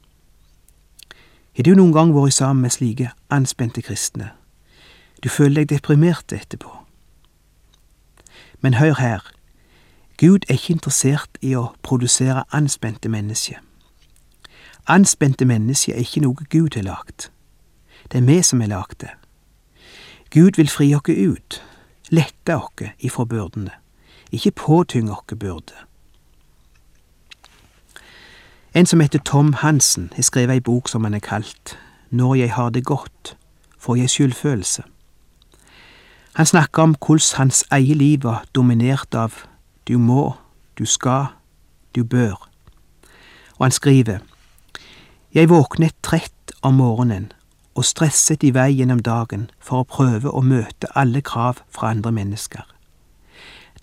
Har 1.57 1.63
du 1.63 1.75
noen 1.75 1.93
gang 1.93 2.13
vært 2.15 2.33
sammen 2.33 2.65
med 2.65 2.73
slike 2.73 3.11
anspente 3.29 3.81
kristne? 3.85 4.31
Du 5.23 5.29
føler 5.29 5.61
deg 5.61 5.75
deprimert 5.75 6.33
etterpå. 6.33 6.71
Men 8.61 8.79
hør 8.79 8.95
her, 8.99 9.23
Gud 10.17 10.47
er 10.49 10.57
ikke 10.57 10.73
interessert 10.73 11.37
i 11.41 11.53
å 11.55 11.69
produsere 11.83 12.43
anspente 12.51 13.09
mennesker. 13.09 13.59
Anspente 14.89 15.45
mennesker 15.45 15.93
er 15.93 16.01
ikke 16.01 16.23
noe 16.23 16.45
Gud 16.49 16.73
har 16.75 16.81
lagt. 16.81 17.31
Det 18.11 18.17
er 18.17 18.25
vi 18.25 18.41
som 18.41 18.61
har 18.61 18.71
lagd 18.71 18.95
det. 19.03 19.11
Gud 20.33 20.57
vil 20.57 20.69
fri 20.69 20.87
oss 20.95 21.09
ut, 21.09 21.59
lette 22.09 22.55
oss 22.57 22.89
ifra 22.99 23.25
byrdene, 23.25 23.71
ikke 24.31 24.51
påtynge 24.51 25.11
oss 25.13 25.35
byrder. 25.37 25.85
En 28.73 28.85
som 28.85 28.99
heter 28.99 29.19
Tom 29.19 29.53
Hansen, 29.53 30.09
har 30.15 30.23
skrevet 30.23 30.53
ei 30.53 30.61
bok 30.61 30.89
som 30.89 31.03
han 31.03 31.13
er 31.13 31.25
kalt 31.25 31.77
Når 32.09 32.35
jeg 32.35 32.53
har 32.53 32.69
det 32.69 32.85
godt, 32.85 33.37
får 33.77 33.95
jeg 33.95 34.09
skyldfølelse. 34.09 34.83
Han 36.33 36.45
snakker 36.45 36.81
om 36.83 36.95
hvordan 37.05 37.37
hans 37.37 37.65
eget 37.71 37.97
liv 37.97 38.23
var 38.23 38.45
dominert 38.55 39.13
av 39.13 39.33
du 39.87 39.97
må, 39.97 40.33
du 40.77 40.85
skal, 40.85 41.25
du 41.95 42.03
bør. 42.03 42.49
Og 43.57 43.65
han 43.65 43.71
skriver 43.71 44.19
Jeg 45.29 45.49
våknet 45.49 45.93
trett 46.01 46.51
om 46.65 46.79
morgenen 46.81 47.27
og 47.77 47.85
stresset 47.85 48.41
i 48.41 48.49
vei 48.49 48.71
gjennom 48.73 49.03
dagen 49.05 49.43
for 49.61 49.83
å 49.83 49.85
prøve 49.85 50.31
å 50.33 50.41
møte 50.41 50.89
alle 50.97 51.21
krav 51.21 51.61
fra 51.69 51.91
andre 51.93 52.09
mennesker. 52.15 52.65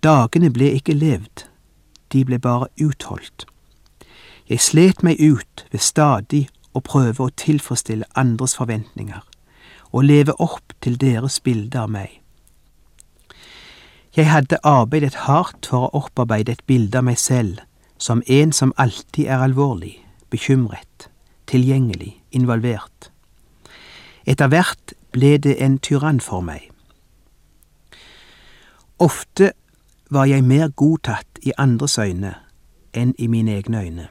Dagene 0.03 0.51
ble 0.51 0.73
ikke 0.75 0.99
levd, 0.99 1.47
de 2.11 2.25
ble 2.27 2.41
bare 2.43 2.67
utholdt. 2.83 3.47
Jeg 4.51 4.59
slet 4.61 5.07
meg 5.07 5.23
ut 5.23 5.65
ved 5.71 5.87
stadig 5.87 6.43
å 6.75 6.83
prøve 6.83 7.23
å 7.29 7.35
tilfredsstille 7.39 8.11
andres 8.19 8.59
forventninger 8.59 9.23
og 9.95 10.05
leve 10.11 10.35
opp 10.43 10.75
til 10.83 10.99
deres 10.99 11.39
bilde 11.41 11.79
av 11.79 11.95
meg. 11.95 12.11
Jeg 14.19 14.33
hadde 14.35 14.65
arbeidet 14.67 15.29
hardt 15.31 15.71
for 15.71 15.87
å 15.87 16.03
opparbeide 16.03 16.59
et 16.59 16.67
bilde 16.67 16.99
av 16.99 17.07
meg 17.07 17.23
selv 17.23 17.63
som 18.03 18.27
en 18.27 18.51
som 18.53 18.75
alltid 18.83 19.31
er 19.31 19.47
alvorlig, 19.47 20.01
bekymret, 20.31 21.07
tilgjengelig, 21.47 22.23
involvert. 22.31 23.11
Etter 24.27 24.51
hvert 24.51 24.95
ble 25.15 25.37
det 25.39 25.57
en 25.63 25.79
tyrann 25.79 26.21
for 26.21 26.41
meg. 26.45 26.71
Ofte 28.99 29.53
var 30.11 30.25
jeg 30.25 30.45
mer 30.45 30.69
godtatt 30.69 31.41
i 31.43 31.53
andres 31.59 31.99
øyne 31.99 32.35
enn 32.97 33.15
i 33.19 33.27
mine 33.27 33.57
egne 33.57 33.83
øyne. 33.83 34.07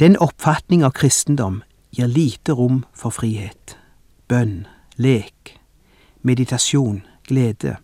Den 0.00 0.16
oppfatning 0.20 0.84
av 0.84 0.92
kristendom 0.92 1.62
gir 1.90 2.06
lite 2.06 2.52
rom 2.52 2.84
for 2.94 3.10
frihet, 3.10 3.78
bønn, 4.28 4.66
lek, 4.96 5.56
meditasjon, 6.22 7.02
glede. 7.28 7.76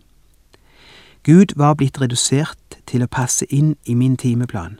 Gud 1.23 1.55
var 1.55 1.73
blitt 1.73 1.99
redusert 2.01 2.77
til 2.85 3.03
å 3.03 3.09
passe 3.11 3.47
inn 3.49 3.75
i 3.85 3.95
min 3.97 4.15
timeplan, 4.17 4.79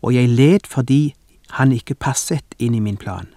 og 0.00 0.14
jeg 0.14 0.30
led 0.32 0.66
fordi 0.66 1.14
han 1.58 1.72
ikke 1.72 1.94
passet 1.94 2.54
inn 2.58 2.74
i 2.74 2.80
min 2.80 2.96
plan. 2.96 3.28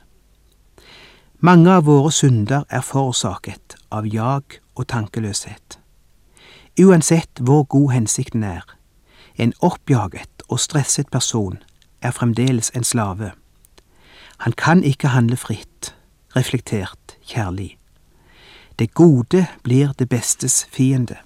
Mange 1.40 1.72
av 1.72 1.84
våre 1.86 2.12
synder 2.16 2.64
er 2.70 2.82
forårsaket 2.82 3.76
av 3.92 4.08
jag 4.08 4.60
og 4.76 4.88
tankeløshet. 4.88 5.80
Uansett 6.80 7.42
hvor 7.44 7.64
god 7.64 7.92
hensikten 7.92 8.44
er, 8.44 8.64
en 9.36 9.54
oppjaget 9.60 10.48
og 10.48 10.60
stresset 10.60 11.12
person 11.12 11.60
er 12.02 12.16
fremdeles 12.16 12.72
en 12.76 12.88
slave. 12.88 13.34
Han 14.38 14.56
kan 14.56 14.84
ikke 14.84 15.12
handle 15.12 15.38
fritt, 15.38 15.96
reflektert, 16.36 17.18
kjærlig. 17.28 17.78
Det 18.80 18.94
gode 18.94 19.48
blir 19.64 19.92
det 20.00 20.10
bestes 20.10 20.68
fiende. 20.72 21.18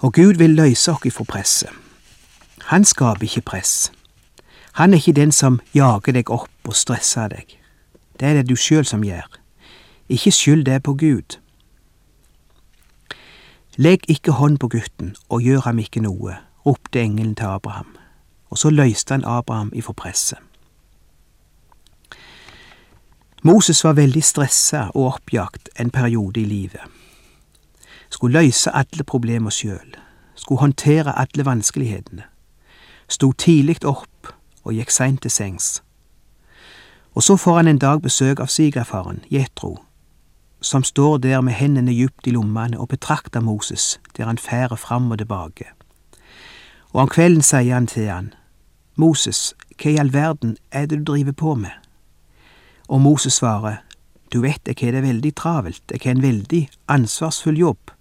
Og 0.00 0.12
Gud 0.12 0.34
vil 0.40 0.56
løse 0.56 0.92
oss 0.92 1.14
fra 1.14 1.24
presset. 1.24 1.81
Han 2.72 2.84
skaper 2.84 3.22
ikke 3.22 3.40
press. 3.40 3.92
Han 4.72 4.92
er 4.92 4.96
ikke 4.96 5.12
den 5.12 5.32
som 5.32 5.60
jager 5.74 6.14
deg 6.16 6.30
opp 6.32 6.68
og 6.70 6.76
stresser 6.76 7.28
deg. 7.28 7.58
Det 8.16 8.28
er 8.28 8.38
det 8.38 8.48
du 8.48 8.56
sjøl 8.56 8.86
som 8.88 9.04
gjør. 9.04 9.28
Ikke 10.08 10.32
skyld 10.32 10.64
det 10.64 10.78
på 10.82 10.94
Gud. 10.96 11.36
Legg 13.76 14.08
ikke 14.08 14.38
hånd 14.40 14.56
på 14.58 14.72
gutten 14.72 15.12
og 15.28 15.44
gjør 15.44 15.66
ham 15.68 15.84
ikke 15.84 16.00
noe, 16.00 16.38
ropte 16.64 17.04
engelen 17.04 17.36
til 17.36 17.52
Abraham, 17.52 17.92
og 18.48 18.58
så 18.64 18.72
løste 18.72 19.18
han 19.18 19.28
Abraham 19.28 19.72
ifra 19.76 19.92
presset. 19.92 20.40
Moses 23.42 23.84
var 23.84 24.00
veldig 24.00 24.24
stressa 24.24 24.86
og 24.94 25.12
oppjagt 25.12 25.68
en 25.76 25.90
periode 25.90 26.40
i 26.40 26.48
livet. 26.48 26.80
Skulle 28.08 28.40
løse 28.40 28.72
alle 28.72 29.04
problemer 29.04 29.50
sjøl, 29.50 29.96
skulle 30.34 30.64
håndtere 30.64 31.18
alle 31.18 31.44
vanskelighetene. 31.44 32.31
Sto 33.12 33.32
tidlig 33.36 33.82
opp 33.84 34.30
og 34.64 34.72
gikk 34.72 34.92
seint 34.94 35.20
til 35.20 35.30
sengs. 35.30 35.82
Og 37.12 37.22
så 37.22 37.36
får 37.36 37.56
han 37.56 37.68
en 37.68 37.80
dag 37.82 38.00
besøk 38.00 38.40
av 38.40 38.48
svigerfaren, 38.48 39.20
Jetro, 39.28 39.82
som 40.64 40.84
står 40.84 41.18
der 41.18 41.42
med 41.44 41.52
hendene 41.58 41.92
djupt 41.92 42.26
i 42.26 42.32
lommene 42.32 42.80
og 42.80 42.88
betrakter 42.88 43.44
Moses 43.44 43.98
der 44.16 44.30
han 44.30 44.38
færer 44.38 44.80
fram 44.80 45.10
og 45.12 45.18
tilbake. 45.18 45.68
Og 46.92 47.02
om 47.04 47.12
kvelden 47.12 47.44
sier 47.44 47.74
han 47.74 47.86
til 47.86 48.08
han, 48.08 48.32
Moses, 48.96 49.52
hva 49.76 49.92
i 49.92 50.00
all 50.00 50.12
verden 50.12 50.56
er 50.70 50.86
det 50.86 51.02
du 51.02 51.12
driver 51.12 51.36
på 51.36 51.54
med? 51.54 51.76
Og 52.88 53.00
Moses 53.00 53.40
svarer, 53.40 53.82
du 54.32 54.40
vet 54.40 54.64
jeg 54.64 54.80
har 54.80 54.96
det 54.96 55.04
veldig 55.04 55.36
travelt, 55.36 55.84
jeg 55.90 56.00
har 56.04 56.16
en 56.16 56.22
veldig 56.24 56.68
ansvarsfull 56.88 57.58
jobb. 57.58 57.92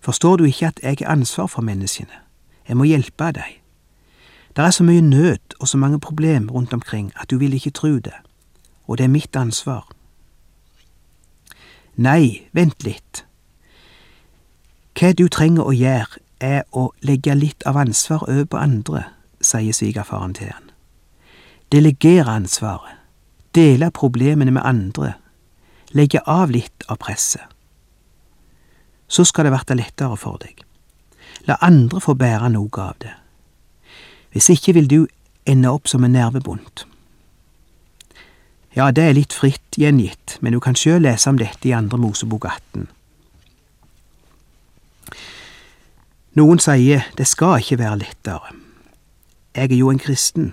Forstår 0.00 0.36
du 0.36 0.44
ikke 0.44 0.72
at 0.72 0.80
jeg 0.82 0.96
har 1.00 1.12
ansvar 1.12 1.46
for 1.46 1.62
menneskene? 1.62 2.24
Jeg 2.68 2.76
må 2.76 2.84
hjelpe 2.88 3.32
deg. 3.36 3.58
Det 4.58 4.64
er 4.64 4.70
så 4.70 4.82
mye 4.84 5.00
nød 5.00 5.54
og 5.60 5.68
så 5.68 5.78
mange 5.78 6.00
problem 6.00 6.48
rundt 6.50 6.72
omkring 6.72 7.12
at 7.16 7.30
du 7.30 7.38
vil 7.38 7.52
ikke 7.54 7.70
tro 7.70 7.88
det, 7.88 8.14
og 8.86 8.98
det 8.98 9.04
er 9.04 9.08
mitt 9.08 9.36
ansvar. 9.36 9.86
Nei, 11.94 12.48
vent 12.52 12.82
litt. 12.82 13.22
Hva 14.98 15.12
du 15.14 15.28
trenger 15.28 15.62
å 15.62 15.74
gjøre, 15.74 16.18
er 16.40 16.64
å 16.74 16.88
legge 17.06 17.36
litt 17.38 17.62
av 17.70 17.78
ansvar 17.78 18.24
over 18.26 18.48
på 18.50 18.58
andre, 18.58 19.04
sier 19.38 19.74
svigerfaren 19.78 20.34
til 20.34 20.50
han. 20.50 20.66
Delegere 21.70 22.34
ansvaret, 22.42 22.98
dele 23.54 23.92
problemene 23.94 24.56
med 24.58 24.66
andre, 24.66 25.12
legge 25.94 26.18
av 26.26 26.50
litt 26.50 26.82
av 26.88 26.98
presset. 26.98 27.46
Så 29.06 29.22
skal 29.24 29.46
det 29.46 29.54
verte 29.54 29.78
lettere 29.78 30.18
for 30.18 30.42
deg. 30.42 30.66
La 31.46 31.62
andre 31.62 32.02
få 32.02 32.18
bære 32.18 32.50
noe 32.58 32.82
av 32.90 32.98
det. 33.06 33.14
Hvis 34.38 34.52
ikke 34.54 34.72
vil 34.76 34.86
du 34.86 35.06
ende 35.50 35.70
opp 35.74 35.88
som 35.90 36.04
en 36.06 36.12
nervebundt. 36.14 36.84
Ja, 38.76 38.92
det 38.94 39.02
er 39.02 39.16
litt 39.16 39.34
fritt 39.34 39.74
gjengitt, 39.74 40.36
men 40.38 40.54
du 40.54 40.60
kan 40.62 40.78
sjøl 40.78 41.02
lese 41.02 41.26
om 41.26 41.40
dette 41.40 41.66
i 41.66 41.72
Andre 41.74 41.98
Mosebok 41.98 42.46
18. 42.46 42.84
Noen 46.38 46.62
sier 46.62 47.08
det 47.18 47.26
skal 47.26 47.64
ikke 47.64 47.80
være 47.82 47.98
lettere. 48.04 48.54
Jeg 49.58 49.72
er 49.72 49.76
jo 49.80 49.90
en 49.90 49.98
kristen. 49.98 50.52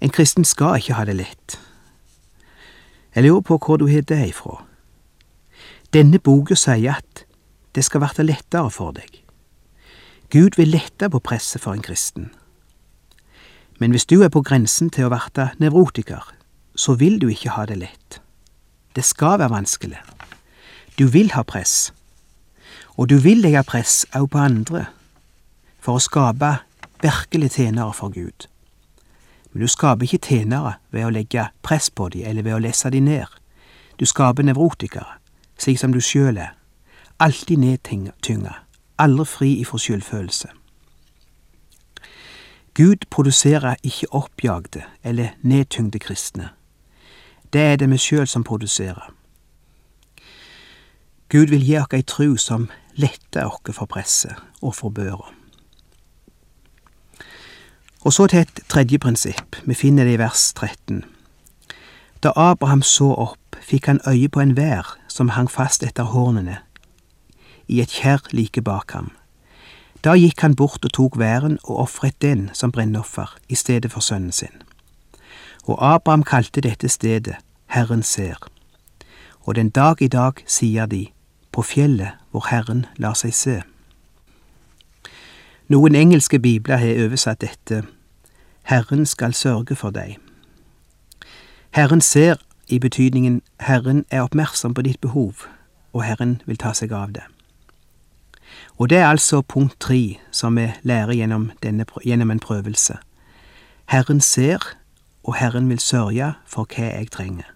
En 0.00 0.16
kristen 0.16 0.48
skal 0.48 0.80
ikke 0.80 0.96
ha 0.96 1.04
det 1.04 1.18
lett. 1.20 1.60
Jeg 3.12 3.28
lurer 3.28 3.44
på 3.44 3.60
hvor 3.60 3.76
du 3.76 3.90
har 3.92 4.08
det 4.08 4.22
ifra. 4.30 4.62
Denne 5.92 6.24
boka 6.24 6.56
sier 6.56 7.02
at 7.02 7.26
det 7.76 7.84
skal 7.84 8.00
verte 8.08 8.24
lettere 8.24 8.72
for 8.72 8.96
deg. 8.96 9.24
Gud 10.32 10.56
vil 10.56 10.72
lette 10.72 11.12
på 11.12 11.20
presset 11.20 11.60
for 11.60 11.76
en 11.76 11.84
kristen. 11.84 12.32
Men 13.78 13.90
hvis 13.90 14.06
du 14.06 14.22
er 14.22 14.28
på 14.28 14.42
grensen 14.42 14.90
til 14.90 15.06
å 15.06 15.12
verte 15.12 15.50
nevrotiker, 15.62 16.24
så 16.74 16.94
vil 16.98 17.18
du 17.22 17.28
ikke 17.30 17.54
ha 17.54 17.66
det 17.66 17.78
lett. 17.78 18.20
Det 18.94 19.04
skal 19.04 19.38
være 19.38 19.54
vanskelig. 19.54 20.00
Du 20.98 21.06
vil 21.06 21.30
ha 21.34 21.42
press. 21.42 21.92
Og 22.98 23.08
du 23.08 23.18
vil 23.22 23.42
legge 23.42 23.62
press 23.62 24.02
òg 24.18 24.30
på 24.32 24.42
andre, 24.42 24.88
for 25.78 25.98
å 25.98 26.02
skape 26.02 26.56
virkelig 27.02 27.52
tjenere 27.54 27.94
for 27.94 28.10
Gud. 28.10 28.48
Men 29.52 29.62
du 29.62 29.70
skaper 29.70 30.06
ikke 30.06 30.26
tjenere 30.26 30.74
ved 30.90 31.06
å 31.06 31.14
legge 31.14 31.48
press 31.62 31.90
på 31.90 32.08
dem 32.10 32.26
eller 32.26 32.42
ved 32.42 32.58
å 32.58 32.62
lesse 32.62 32.90
dem 32.90 33.06
ned. 33.06 33.30
Du 33.98 34.06
skaper 34.06 34.42
nevrotikere, 34.42 35.18
slik 35.58 35.78
som 35.78 35.94
du 35.94 36.00
sjøl 36.02 36.38
er, 36.38 36.54
alltid 37.18 37.62
nedtynga, 37.62 38.54
aldri 38.98 39.26
fri 39.26 39.50
ifra 39.62 39.78
skyldfølelse. 39.78 40.50
Gud 42.78 43.08
produserer 43.10 43.74
ikke 43.82 44.06
oppjagde 44.14 44.82
eller 45.04 45.28
nedtyngde 45.42 45.98
kristne. 45.98 46.48
Det 47.52 47.60
er 47.60 47.76
det 47.76 47.90
vi 47.90 47.98
sjøl 47.98 48.26
som 48.26 48.44
produserer. 48.44 49.10
Gud 51.28 51.50
vil 51.50 51.64
gi 51.66 51.74
oss 51.80 51.96
ei 51.98 52.04
tru 52.06 52.36
som 52.38 52.68
letter 52.94 53.50
oss 53.50 53.74
for 53.74 53.90
presset 53.90 54.38
og 54.62 54.76
for 54.78 54.94
børa. 54.94 55.34
Og 58.06 58.12
så 58.12 58.26
til 58.30 58.46
et 58.46 58.60
tredje 58.68 58.98
prinsipp, 58.98 59.56
vi 59.66 59.74
finner 59.74 60.04
det 60.04 60.14
i 60.14 60.22
vers 60.22 60.52
13. 60.54 61.02
Da 62.22 62.30
Abraham 62.36 62.82
så 62.82 63.10
opp, 63.10 63.58
fikk 63.58 63.90
han 63.90 64.00
øye 64.06 64.28
på 64.28 64.40
en 64.40 64.56
vær 64.56 64.94
som 65.08 65.34
hang 65.34 65.50
fast 65.50 65.82
etter 65.82 66.14
hornene, 66.14 66.60
i 67.66 67.82
et 67.82 67.90
kjerr 67.90 68.22
like 68.30 68.62
bak 68.62 68.94
ham. 68.94 69.10
Da 70.04 70.14
gikk 70.14 70.40
han 70.40 70.54
bort 70.56 70.84
og 70.84 70.92
tok 70.94 71.18
væren 71.18 71.58
og 71.64 71.78
ofret 71.84 72.22
den 72.22 72.50
som 72.52 72.72
brennoffer 72.72 73.36
i 73.48 73.54
stedet 73.54 73.92
for 73.92 74.00
sønnen 74.00 74.32
sin. 74.32 74.54
Og 75.64 75.94
Abraham 75.94 76.22
kalte 76.22 76.60
dette 76.60 76.88
stedet 76.88 77.36
Herren 77.66 78.02
ser. 78.02 78.48
Og 79.40 79.54
den 79.54 79.70
dag 79.70 80.02
i 80.02 80.08
dag 80.08 80.32
sier 80.46 80.86
de, 80.86 81.06
på 81.52 81.62
fjellet 81.62 82.14
hvor 82.30 82.46
Herren 82.50 82.86
lar 82.96 83.14
seg 83.14 83.34
se. 83.34 83.60
Noen 85.68 85.94
engelske 85.94 86.38
bibler 86.38 86.76
har 86.76 87.04
oversatt 87.04 87.40
dette 87.40 87.82
Herren 88.62 89.06
skal 89.06 89.34
sørge 89.34 89.76
for 89.76 89.90
deg. 89.90 90.18
Herren 91.70 92.00
ser 92.00 92.36
i 92.68 92.78
betydningen 92.78 93.42
Herren 93.60 94.04
er 94.10 94.22
oppmerksom 94.22 94.74
på 94.74 94.82
ditt 94.82 95.00
behov, 95.00 95.44
og 95.92 96.04
Herren 96.04 96.40
vil 96.46 96.56
ta 96.56 96.72
seg 96.72 96.92
av 96.92 97.12
det. 97.16 97.24
Og 98.78 98.90
det 98.90 98.98
er 98.98 99.06
altså 99.10 99.42
punkt 99.42 99.80
tre 99.80 100.18
som 100.30 100.56
vi 100.56 100.68
lærer 100.82 101.12
gjennom, 101.18 101.50
denne, 101.62 101.84
gjennom 102.04 102.30
en 102.30 102.40
prøvelse. 102.40 102.94
Herren 103.90 104.20
ser, 104.20 104.62
og 105.24 105.34
Herren 105.34 105.68
vil 105.68 105.80
sørge 105.82 106.34
for 106.46 106.68
hva 106.70 106.92
jeg 106.92 107.10
trenger. 107.10 107.48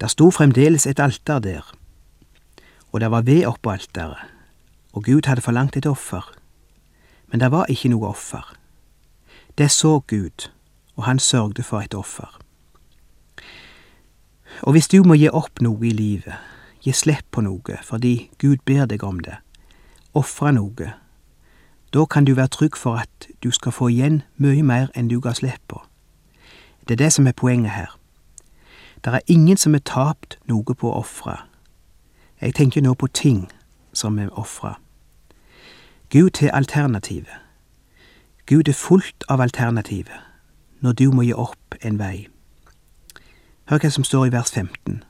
Der 0.00 0.06
sto 0.06 0.30
fremdeles 0.30 0.86
et 0.86 1.00
alter 1.00 1.38
der, 1.38 1.66
og 2.92 3.00
det 3.00 3.10
var 3.10 3.22
ved 3.22 3.46
oppå 3.46 3.70
alteret, 3.70 4.18
og 4.92 5.04
Gud 5.04 5.26
hadde 5.26 5.40
forlangt 5.40 5.76
et 5.76 5.86
offer, 5.86 6.32
men 7.26 7.40
det 7.40 7.50
var 7.50 7.70
ikke 7.70 7.88
noe 7.88 8.08
offer. 8.08 8.54
Det 9.58 9.70
så 9.70 10.00
Gud, 10.06 10.50
og 10.96 11.04
han 11.04 11.18
sørgde 11.18 11.62
for 11.62 11.80
et 11.80 11.94
offer. 11.94 12.38
Og 14.62 14.72
hvis 14.72 14.88
du 14.88 15.02
må 15.02 15.14
gi 15.14 15.28
opp 15.28 15.60
noe 15.60 15.86
i 15.86 15.90
livet, 15.90 16.34
gi 16.82 16.92
slipp 16.92 17.30
på 17.30 17.44
noe 17.46 17.78
fordi 17.86 18.30
Gud 18.38 18.64
ber 18.66 18.86
deg 18.86 19.04
om 19.04 19.20
det, 19.22 19.36
ofre 20.14 20.52
noe, 20.52 20.92
da 21.92 22.04
kan 22.04 22.24
du 22.24 22.34
være 22.34 22.48
trygg 22.48 22.76
for 22.76 22.96
at 22.96 23.28
du 23.42 23.50
skal 23.50 23.72
få 23.72 23.88
igjen 23.92 24.22
mye 24.36 24.62
mer 24.62 24.88
enn 24.96 25.08
du 25.08 25.20
ga 25.20 25.34
slipp 25.36 25.60
på. 25.68 25.82
Det 26.88 26.94
er 26.94 27.04
det 27.04 27.12
som 27.12 27.26
er 27.26 27.36
poenget 27.36 27.70
her. 27.70 27.98
Det 29.04 29.14
er 29.14 29.20
ingen 29.26 29.56
som 29.56 29.74
har 29.74 29.84
tapt 29.84 30.38
noe 30.48 30.74
på 30.74 30.88
å 30.88 31.00
ofre. 31.02 31.36
Jeg 32.40 32.54
tenker 32.54 32.82
nå 32.82 32.94
på 32.94 33.06
ting 33.06 33.50
som 33.92 34.18
er 34.18 34.32
ofra. 34.38 34.78
Gud 36.10 36.40
har 36.40 36.50
alternativet. 36.56 37.38
Gud 38.46 38.68
er 38.68 38.72
fullt 38.72 39.24
av 39.28 39.40
alternativet 39.40 40.20
når 40.80 40.92
du 40.92 41.10
må 41.12 41.22
gi 41.22 41.34
opp 41.34 41.76
en 41.80 41.98
vei. 41.98 42.26
Hør 43.70 43.78
hva 43.78 43.90
som 43.90 44.04
står 44.04 44.26
i 44.26 44.32
vers 44.34 44.50
15. 44.50 45.02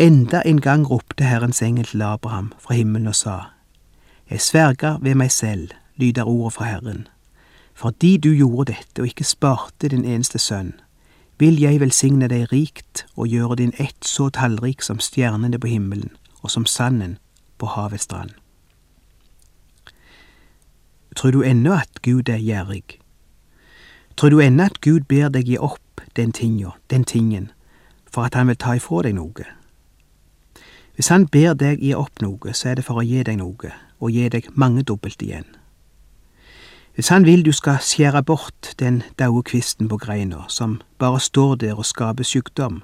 Enda 0.00 0.42
en 0.46 0.60
gang 0.60 0.90
ropte 0.90 1.24
Herrens 1.24 1.62
engel 1.62 1.84
til 1.84 2.02
Abraham 2.02 2.52
fra 2.58 2.74
himmelen 2.74 3.06
og 3.06 3.14
sa, 3.14 3.38
Jeg 4.30 4.40
sverger 4.40 4.98
ved 4.98 5.14
meg 5.14 5.32
selv, 5.32 5.70
lyder 5.96 6.22
ordet 6.22 6.52
fra 6.52 6.64
Herren. 6.64 7.08
Fordi 7.74 8.16
du 8.16 8.30
gjorde 8.30 8.72
dette 8.72 9.02
og 9.02 9.06
ikke 9.06 9.24
sparte 9.24 9.88
din 9.88 10.04
eneste 10.04 10.38
sønn, 10.38 10.72
vil 11.38 11.58
jeg 11.60 11.80
velsigne 11.80 12.28
deg 12.28 12.52
rikt 12.52 13.06
og 13.16 13.26
gjøre 13.26 13.56
din 13.56 13.72
ett 13.78 14.04
så 14.04 14.28
tallrik 14.28 14.82
som 14.82 14.98
stjernene 14.98 15.58
på 15.58 15.66
himmelen 15.66 16.14
og 16.42 16.50
som 16.50 16.66
sanden 16.66 17.18
på 17.58 17.66
havets 17.66 18.04
strand. 18.04 18.30
Tror 21.16 21.30
du 21.30 21.42
ennå 21.42 21.74
at 21.74 22.02
Gud 22.02 22.28
er 22.28 22.38
gjerrig? 22.38 23.00
Tror 24.16 24.30
du 24.30 24.38
ennå 24.40 24.64
at 24.64 24.80
Gud 24.80 25.00
ber 25.00 25.28
deg 25.28 25.46
gi 25.46 25.58
opp 25.58 26.00
den 26.16 26.32
tinga, 26.32 26.70
den 26.90 27.04
tingen, 27.04 27.50
for 28.06 28.22
at 28.22 28.34
han 28.34 28.46
vil 28.46 28.56
ta 28.56 28.78
ifra 28.78 29.02
deg 29.02 29.18
noe? 29.18 29.57
Hvis 30.98 31.08
han 31.08 31.28
ber 31.30 31.52
deg 31.54 31.78
gi 31.78 31.92
opp 31.94 32.18
noe, 32.18 32.50
så 32.58 32.72
er 32.72 32.80
det 32.80 32.82
for 32.82 32.98
å 32.98 33.04
gi 33.06 33.20
deg 33.22 33.36
noe, 33.38 33.68
og 34.02 34.10
gi 34.10 34.24
deg 34.34 34.48
mangedobbelt 34.58 35.20
igjen. 35.22 35.46
Hvis 36.98 37.12
han 37.14 37.22
vil 37.22 37.44
du 37.46 37.52
skal 37.54 37.78
skjære 37.78 38.24
bort 38.26 38.72
den 38.82 39.04
daue 39.14 39.44
kvisten 39.46 39.86
på 39.86 40.00
greina, 40.02 40.40
som 40.50 40.80
bare 40.98 41.20
står 41.22 41.54
der 41.62 41.78
og 41.78 41.86
skaper 41.86 42.26
sykdom, 42.26 42.82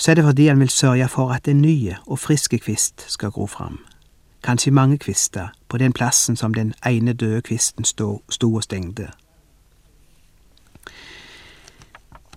så 0.00 0.10
er 0.10 0.16
det 0.16 0.24
fordi 0.24 0.48
han 0.48 0.64
vil 0.64 0.72
sørge 0.72 1.10
for 1.12 1.36
at 1.36 1.52
en 1.52 1.60
ny 1.60 1.92
og 2.06 2.16
frisk 2.16 2.56
kvist 2.64 3.04
skal 3.12 3.36
gro 3.36 3.44
fram. 3.44 3.76
Kanskje 4.40 4.72
mange 4.72 4.96
kvister 4.96 5.52
på 5.68 5.84
den 5.84 5.92
plassen 5.92 6.36
som 6.36 6.56
den 6.56 6.72
ene 6.80 7.12
døde 7.12 7.44
kvisten 7.44 7.84
sto, 7.84 8.22
sto 8.30 8.54
og 8.54 8.64
stengte. 8.64 9.12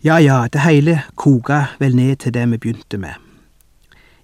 Ja 0.04 0.20
ja, 0.20 0.48
det 0.52 0.68
hele 0.68 1.02
koka 1.16 1.66
vel 1.80 1.96
ned 1.96 2.16
til 2.16 2.34
det 2.34 2.50
vi 2.52 2.58
begynte 2.58 2.98
med. 2.98 3.31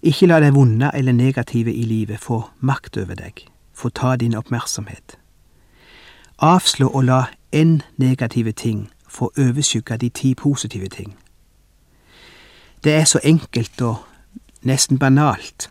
Ikke 0.01 0.27
la 0.27 0.39
det 0.39 0.53
vonde 0.53 0.91
eller 0.93 1.11
negative 1.11 1.73
i 1.73 1.83
livet 1.83 2.19
få 2.19 2.43
makt 2.59 2.97
over 2.97 3.15
deg, 3.15 3.47
få 3.73 3.89
ta 3.89 4.15
din 4.15 4.35
oppmerksomhet. 4.35 5.17
Avslå 6.37 6.89
å 6.93 7.01
la 7.01 7.23
én 7.51 7.81
negative 7.97 8.51
ting 8.51 8.89
få 9.07 9.31
overskygge 9.37 9.97
de 9.97 10.09
ti 10.09 10.33
positive 10.35 10.87
ting. 10.87 11.15
Det 12.83 12.93
er 12.93 13.03
så 13.03 13.19
enkelt 13.23 13.81
og 13.81 13.95
nesten 14.61 14.99
banalt, 14.99 15.69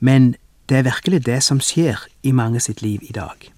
men 0.00 0.34
det 0.68 0.76
er 0.76 0.82
virkelig 0.82 1.26
det 1.26 1.42
som 1.42 1.60
skjer 1.60 1.96
i 2.22 2.32
mange 2.32 2.60
sitt 2.60 2.82
liv 2.82 3.00
i 3.02 3.12
dag. 3.12 3.52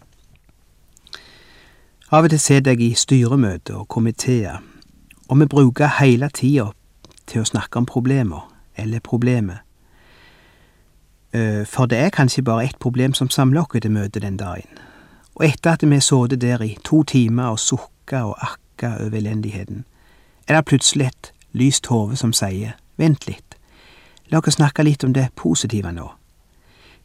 Av 2.12 2.24
og 2.24 2.30
til 2.30 2.40
sitter 2.40 2.74
jeg 2.74 2.80
i 2.90 2.94
styremøter 2.94 3.74
og 3.74 3.88
komiteer, 3.88 4.60
og 5.28 5.40
vi 5.40 5.46
bruker 5.46 5.96
hele 6.00 6.28
tida 6.28 6.70
til 7.26 7.40
å 7.40 7.48
snakke 7.48 7.78
om 7.78 7.86
problemer, 7.86 8.50
eller 8.76 9.00
problemet. 9.00 9.69
Eh, 11.32 11.66
for 11.66 11.86
det 11.86 11.98
er 11.98 12.10
kanskje 12.10 12.42
bare 12.42 12.64
ett 12.64 12.78
problem 12.78 13.14
som 13.14 13.30
samler 13.30 13.60
oss 13.60 13.80
til 13.82 13.90
møtet 13.90 14.22
den 14.22 14.36
dagen, 14.36 14.68
Og 15.34 15.46
etter 15.46 15.70
at 15.72 15.82
vi 15.82 15.94
har 15.94 16.00
sittet 16.00 16.40
der 16.40 16.62
i 16.62 16.76
to 16.84 17.02
timer 17.02 17.44
og 17.44 17.58
sukka 17.58 18.22
og 18.22 18.36
akka 18.42 19.06
over 19.06 19.16
elendigheten, 19.16 19.84
er 20.48 20.54
det 20.54 20.64
plutselig 20.64 21.06
et 21.06 21.32
lyst 21.52 21.86
hode 21.86 22.16
som 22.16 22.32
sier 22.32 22.72
vent 22.96 23.26
litt, 23.26 23.56
la 24.28 24.38
oss 24.38 24.54
snakke 24.54 24.82
litt 24.82 25.04
om 25.04 25.14
det 25.14 25.30
positive 25.36 25.92
nå. 25.92 26.10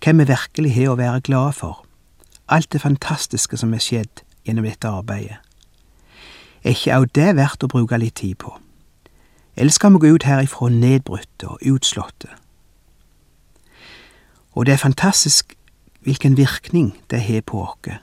Hvem 0.04 0.20
vi 0.20 0.28
virkelig 0.28 0.74
har 0.76 0.90
å 0.90 0.98
være 1.00 1.22
glade 1.22 1.54
for, 1.54 1.86
alt 2.50 2.72
det 2.74 2.82
fantastiske 2.82 3.58
som 3.58 3.74
er 3.74 3.80
skjedd 3.80 4.24
gjennom 4.46 4.66
dette 4.66 4.88
arbeidet. 4.88 5.38
Er 6.64 6.74
ikke 6.74 6.98
òg 6.98 7.12
det 7.14 7.36
verdt 7.38 7.64
å 7.64 7.70
bruke 7.70 7.98
litt 7.98 8.16
tid 8.16 8.38
på? 8.42 8.58
Eller 9.56 9.72
skal 9.72 9.94
vi 9.94 10.00
gå 10.00 10.16
ut 10.16 10.24
herifra 10.24 10.70
nedbrutte 10.70 11.48
og 11.48 11.62
utslåtte? 11.62 12.28
Og 14.56 14.65
det 14.65 14.74
er 14.74 14.78
fantastisk 14.78 15.54
hvilken 16.02 16.38
virkning 16.38 16.96
det 17.12 17.22
har 17.22 17.41
på 17.41 17.62
oss. 17.63 18.00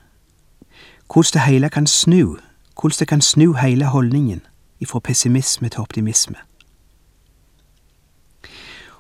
Hvordan 1.13 1.33
det 1.33 1.43
hele 1.43 1.69
kan 1.69 1.87
snu, 1.87 2.39
hvordan 2.81 2.99
det 2.99 3.09
kan 3.09 3.21
snu 3.21 3.53
hele 3.55 3.87
holdningen 3.87 4.41
ifra 4.81 4.99
pessimisme 4.99 5.69
til 5.69 5.81
optimisme. 5.81 6.37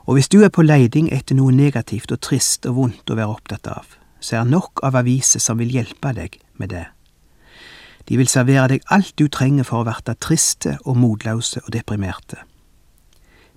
Og 0.04 0.14
hvis 0.14 0.28
du 0.28 0.42
er 0.42 0.48
på 0.48 0.62
leiding 0.62 1.12
etter 1.12 1.34
noe 1.38 1.52
negativt 1.52 2.12
og 2.12 2.20
trist 2.20 2.66
og 2.66 2.76
vondt 2.76 3.10
å 3.10 3.16
være 3.18 3.34
opptatt 3.34 3.68
av, 3.70 3.86
så 4.20 4.40
er 4.40 4.50
nok 4.50 4.82
av 4.82 4.96
aviser 4.98 5.40
som 5.42 5.58
vil 5.58 5.70
hjelpe 5.70 6.12
deg 6.14 6.38
med 6.58 6.72
det. 6.74 6.86
De 8.08 8.18
vil 8.18 8.28
servere 8.28 8.68
deg 8.74 8.86
alt 8.90 9.14
du 9.18 9.28
trenger 9.28 9.66
for 9.66 9.82
å 9.82 9.86
verte 9.86 10.14
triste 10.18 10.76
og 10.82 10.98
motløse 10.98 11.62
og 11.62 11.72
deprimerte. 11.74 12.42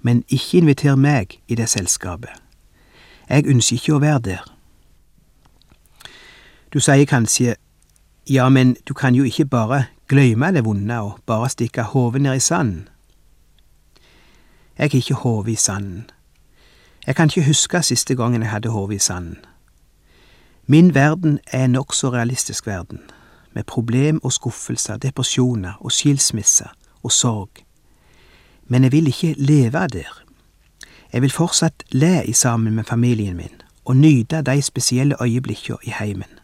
Men 0.02 0.24
ikke 0.30 0.62
inviter 0.62 0.96
meg 0.96 1.40
i 1.48 1.58
det 1.58 1.70
selskapet. 1.70 2.45
Jeg 3.30 3.48
ønsker 3.48 3.80
ikke 3.80 3.96
å 3.96 4.02
være 4.04 4.20
der. 4.20 4.44
Du 6.74 6.80
sier 6.80 7.06
kanskje 7.06 7.56
ja, 8.30 8.50
men 8.50 8.76
du 8.88 8.94
kan 8.94 9.16
jo 9.16 9.24
ikke 9.24 9.46
bare 9.46 9.86
gløyme 10.08 10.52
det 10.52 10.66
vonde 10.66 11.00
og 11.00 11.20
bare 11.26 11.50
stikke 11.50 11.84
hodet 11.94 12.22
ned 12.22 12.36
i 12.36 12.40
sanden. 12.40 12.88
Jeg 14.78 14.90
har 14.92 14.98
ikke 14.98 15.14
hodet 15.14 15.52
i 15.52 15.56
sanden. 15.56 16.10
Jeg 17.08 17.16
kan 17.16 17.30
ikke 17.30 17.46
huske 17.48 17.84
siste 17.84 18.16
gangen 18.16 18.42
jeg 18.42 18.52
hadde 18.52 18.70
hodet 18.70 18.96
i 18.96 19.00
sanden. 19.00 19.38
Min 20.68 20.96
verden 20.96 21.40
er 21.52 21.66
en 21.66 21.72
nokså 21.72 22.10
realistisk 22.10 22.68
verden, 22.68 23.00
med 23.54 23.64
problem 23.64 24.20
og 24.24 24.34
skuffelser, 24.34 24.98
depresjoner 24.98 25.74
og 25.80 25.92
skilsmisser 25.92 26.74
og 27.04 27.12
sorg. 27.12 27.50
Men 28.68 28.84
jeg 28.84 28.92
vil 28.92 29.08
ikke 29.08 29.36
leve 29.38 29.88
der. 29.88 30.25
Jeg 31.16 31.22
vil 31.22 31.32
fortsatt 31.32 31.84
le 31.92 32.34
sammen 32.34 32.76
med 32.76 32.84
familien 32.84 33.38
min 33.38 33.62
og 33.86 33.96
nyte 33.96 34.42
de 34.42 34.62
spesielle 34.62 35.16
øyeblikkene 35.22 35.78
i 35.84 35.90
heimen. 35.90 36.40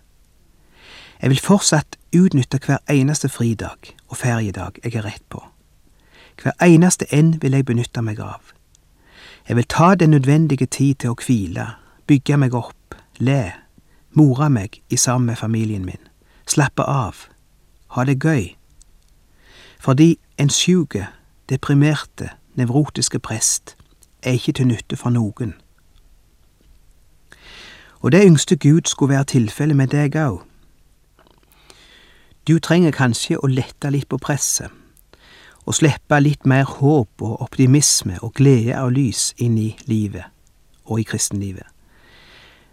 Jeg 1.22 1.30
vil 1.30 1.40
fortsatt 1.40 1.98
utnytte 2.16 2.60
hver 2.66 2.78
eneste 2.90 3.30
fridag 3.30 3.98
og 4.08 4.18
feriedag 4.18 4.72
jeg 4.84 4.96
er 4.96 5.06
rett 5.06 5.24
på. 5.30 5.44
Hver 6.42 6.52
eneste 6.62 7.06
en 7.14 7.42
vil 7.42 7.52
jeg 7.52 7.66
benytte 7.66 8.02
meg 8.02 8.20
av. 8.20 8.40
Jeg 9.50 9.56
vil 9.56 9.68
ta 9.68 9.96
den 9.96 10.10
nødvendige 10.10 10.66
tid 10.66 10.96
til 10.96 11.10
å 11.10 11.20
hvile, 11.20 11.68
bygge 12.08 12.38
meg 12.38 12.56
opp, 12.56 12.96
le, 13.20 13.52
more 14.14 14.50
meg 14.50 14.80
i 14.90 14.96
sammen 14.96 15.26
med 15.26 15.36
familien 15.36 15.86
min, 15.86 16.08
slappe 16.48 16.84
av, 16.84 17.28
ha 17.88 18.08
det 18.08 18.24
gøy. 18.24 18.56
Fordi 19.80 20.16
en 20.38 20.50
sjuke, 20.50 21.08
deprimerte, 21.50 22.30
nevrotiske 22.56 23.20
prest 23.20 23.76
er 24.24 24.38
ikke 24.38 24.52
til 24.52 24.68
nytte 24.68 24.98
for 24.98 25.10
noen. 25.10 25.54
Og 28.02 28.12
det 28.12 28.24
yngste 28.26 28.56
Gud 28.56 28.82
skulle 28.86 29.14
være 29.14 29.24
tilfellet 29.24 29.78
med 29.78 29.88
deg 29.94 30.16
òg. 30.16 30.42
Du 32.48 32.58
trenger 32.60 32.92
kanskje 32.92 33.38
å 33.38 33.48
lette 33.48 33.92
litt 33.94 34.10
på 34.10 34.18
presset, 34.18 34.72
og 35.66 35.78
slippe 35.78 36.18
litt 36.20 36.46
mer 36.50 36.66
håp 36.66 37.22
og 37.22 37.42
optimisme 37.46 38.18
og 38.26 38.34
glede 38.34 38.80
og 38.82 38.96
lys 38.98 39.34
inn 39.38 39.60
i 39.62 39.76
livet 39.86 40.26
og 40.90 41.00
i 41.00 41.06
kristenlivet. 41.06 41.68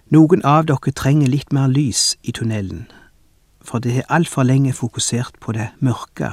Noen 0.08 0.40
av 0.48 0.64
dere 0.70 0.92
trenger 0.96 1.28
litt 1.28 1.52
mer 1.52 1.68
lys 1.68 2.16
i 2.24 2.32
tunnelen, 2.32 2.86
for 3.60 3.84
det 3.84 3.92
har 3.98 4.08
altfor 4.08 4.48
lenge 4.48 4.72
fokusert 4.72 5.36
på 5.44 5.52
det 5.52 5.68
mørke. 5.84 6.32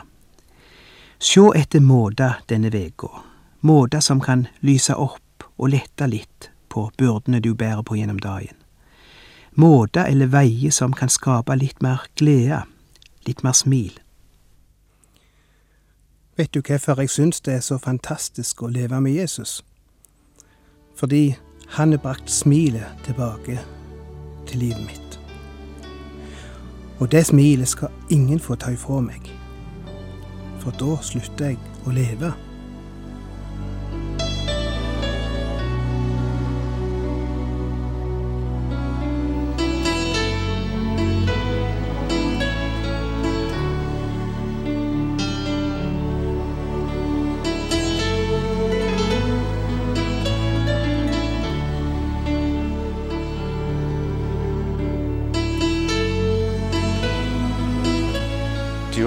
Sjå 1.20 1.50
etter 1.60 1.84
måter 1.84 2.40
denne 2.48 2.72
veka, 2.72 3.12
måter 3.66 4.00
som 4.00 4.22
kan 4.22 4.46
lyse 4.62 4.94
opp 4.96 5.50
og 5.58 5.74
lette 5.74 6.08
litt 6.08 6.52
på 6.70 6.90
byrdene 7.00 7.42
du 7.42 7.54
bærer 7.58 7.84
på 7.84 7.98
gjennom 7.98 8.22
dagen. 8.22 8.56
Måter 9.56 10.06
eller 10.12 10.30
veier 10.30 10.72
som 10.72 10.94
kan 10.94 11.10
skape 11.10 11.56
litt 11.58 11.82
mer 11.82 12.06
glede 12.20 12.64
litt 13.26 13.44
mer 13.44 13.52
smil. 13.52 14.00
Vet 16.38 16.54
du 16.54 16.62
hvorfor 16.62 17.00
jeg 17.00 17.10
syns 17.10 17.42
det 17.42 17.54
er 17.54 17.64
så 17.64 17.78
fantastisk 17.80 18.64
å 18.64 18.72
leve 18.72 19.00
med 19.02 19.16
Jesus? 19.16 19.62
Fordi 20.96 21.36
han 21.78 21.96
har 21.96 22.04
brakt 22.04 22.32
smilet 22.32 23.04
tilbake 23.08 23.58
til 24.48 24.60
livet 24.60 24.84
mitt. 24.86 25.20
Og 27.00 27.12
det 27.12 27.26
smilet 27.28 27.68
skal 27.68 27.92
ingen 28.10 28.40
få 28.40 28.56
ta 28.56 28.72
ifra 28.72 29.02
meg, 29.04 29.32
for 30.62 30.76
da 30.80 30.96
slutter 31.04 31.54
jeg 31.54 31.60
å 31.88 31.96
leve. 31.96 32.32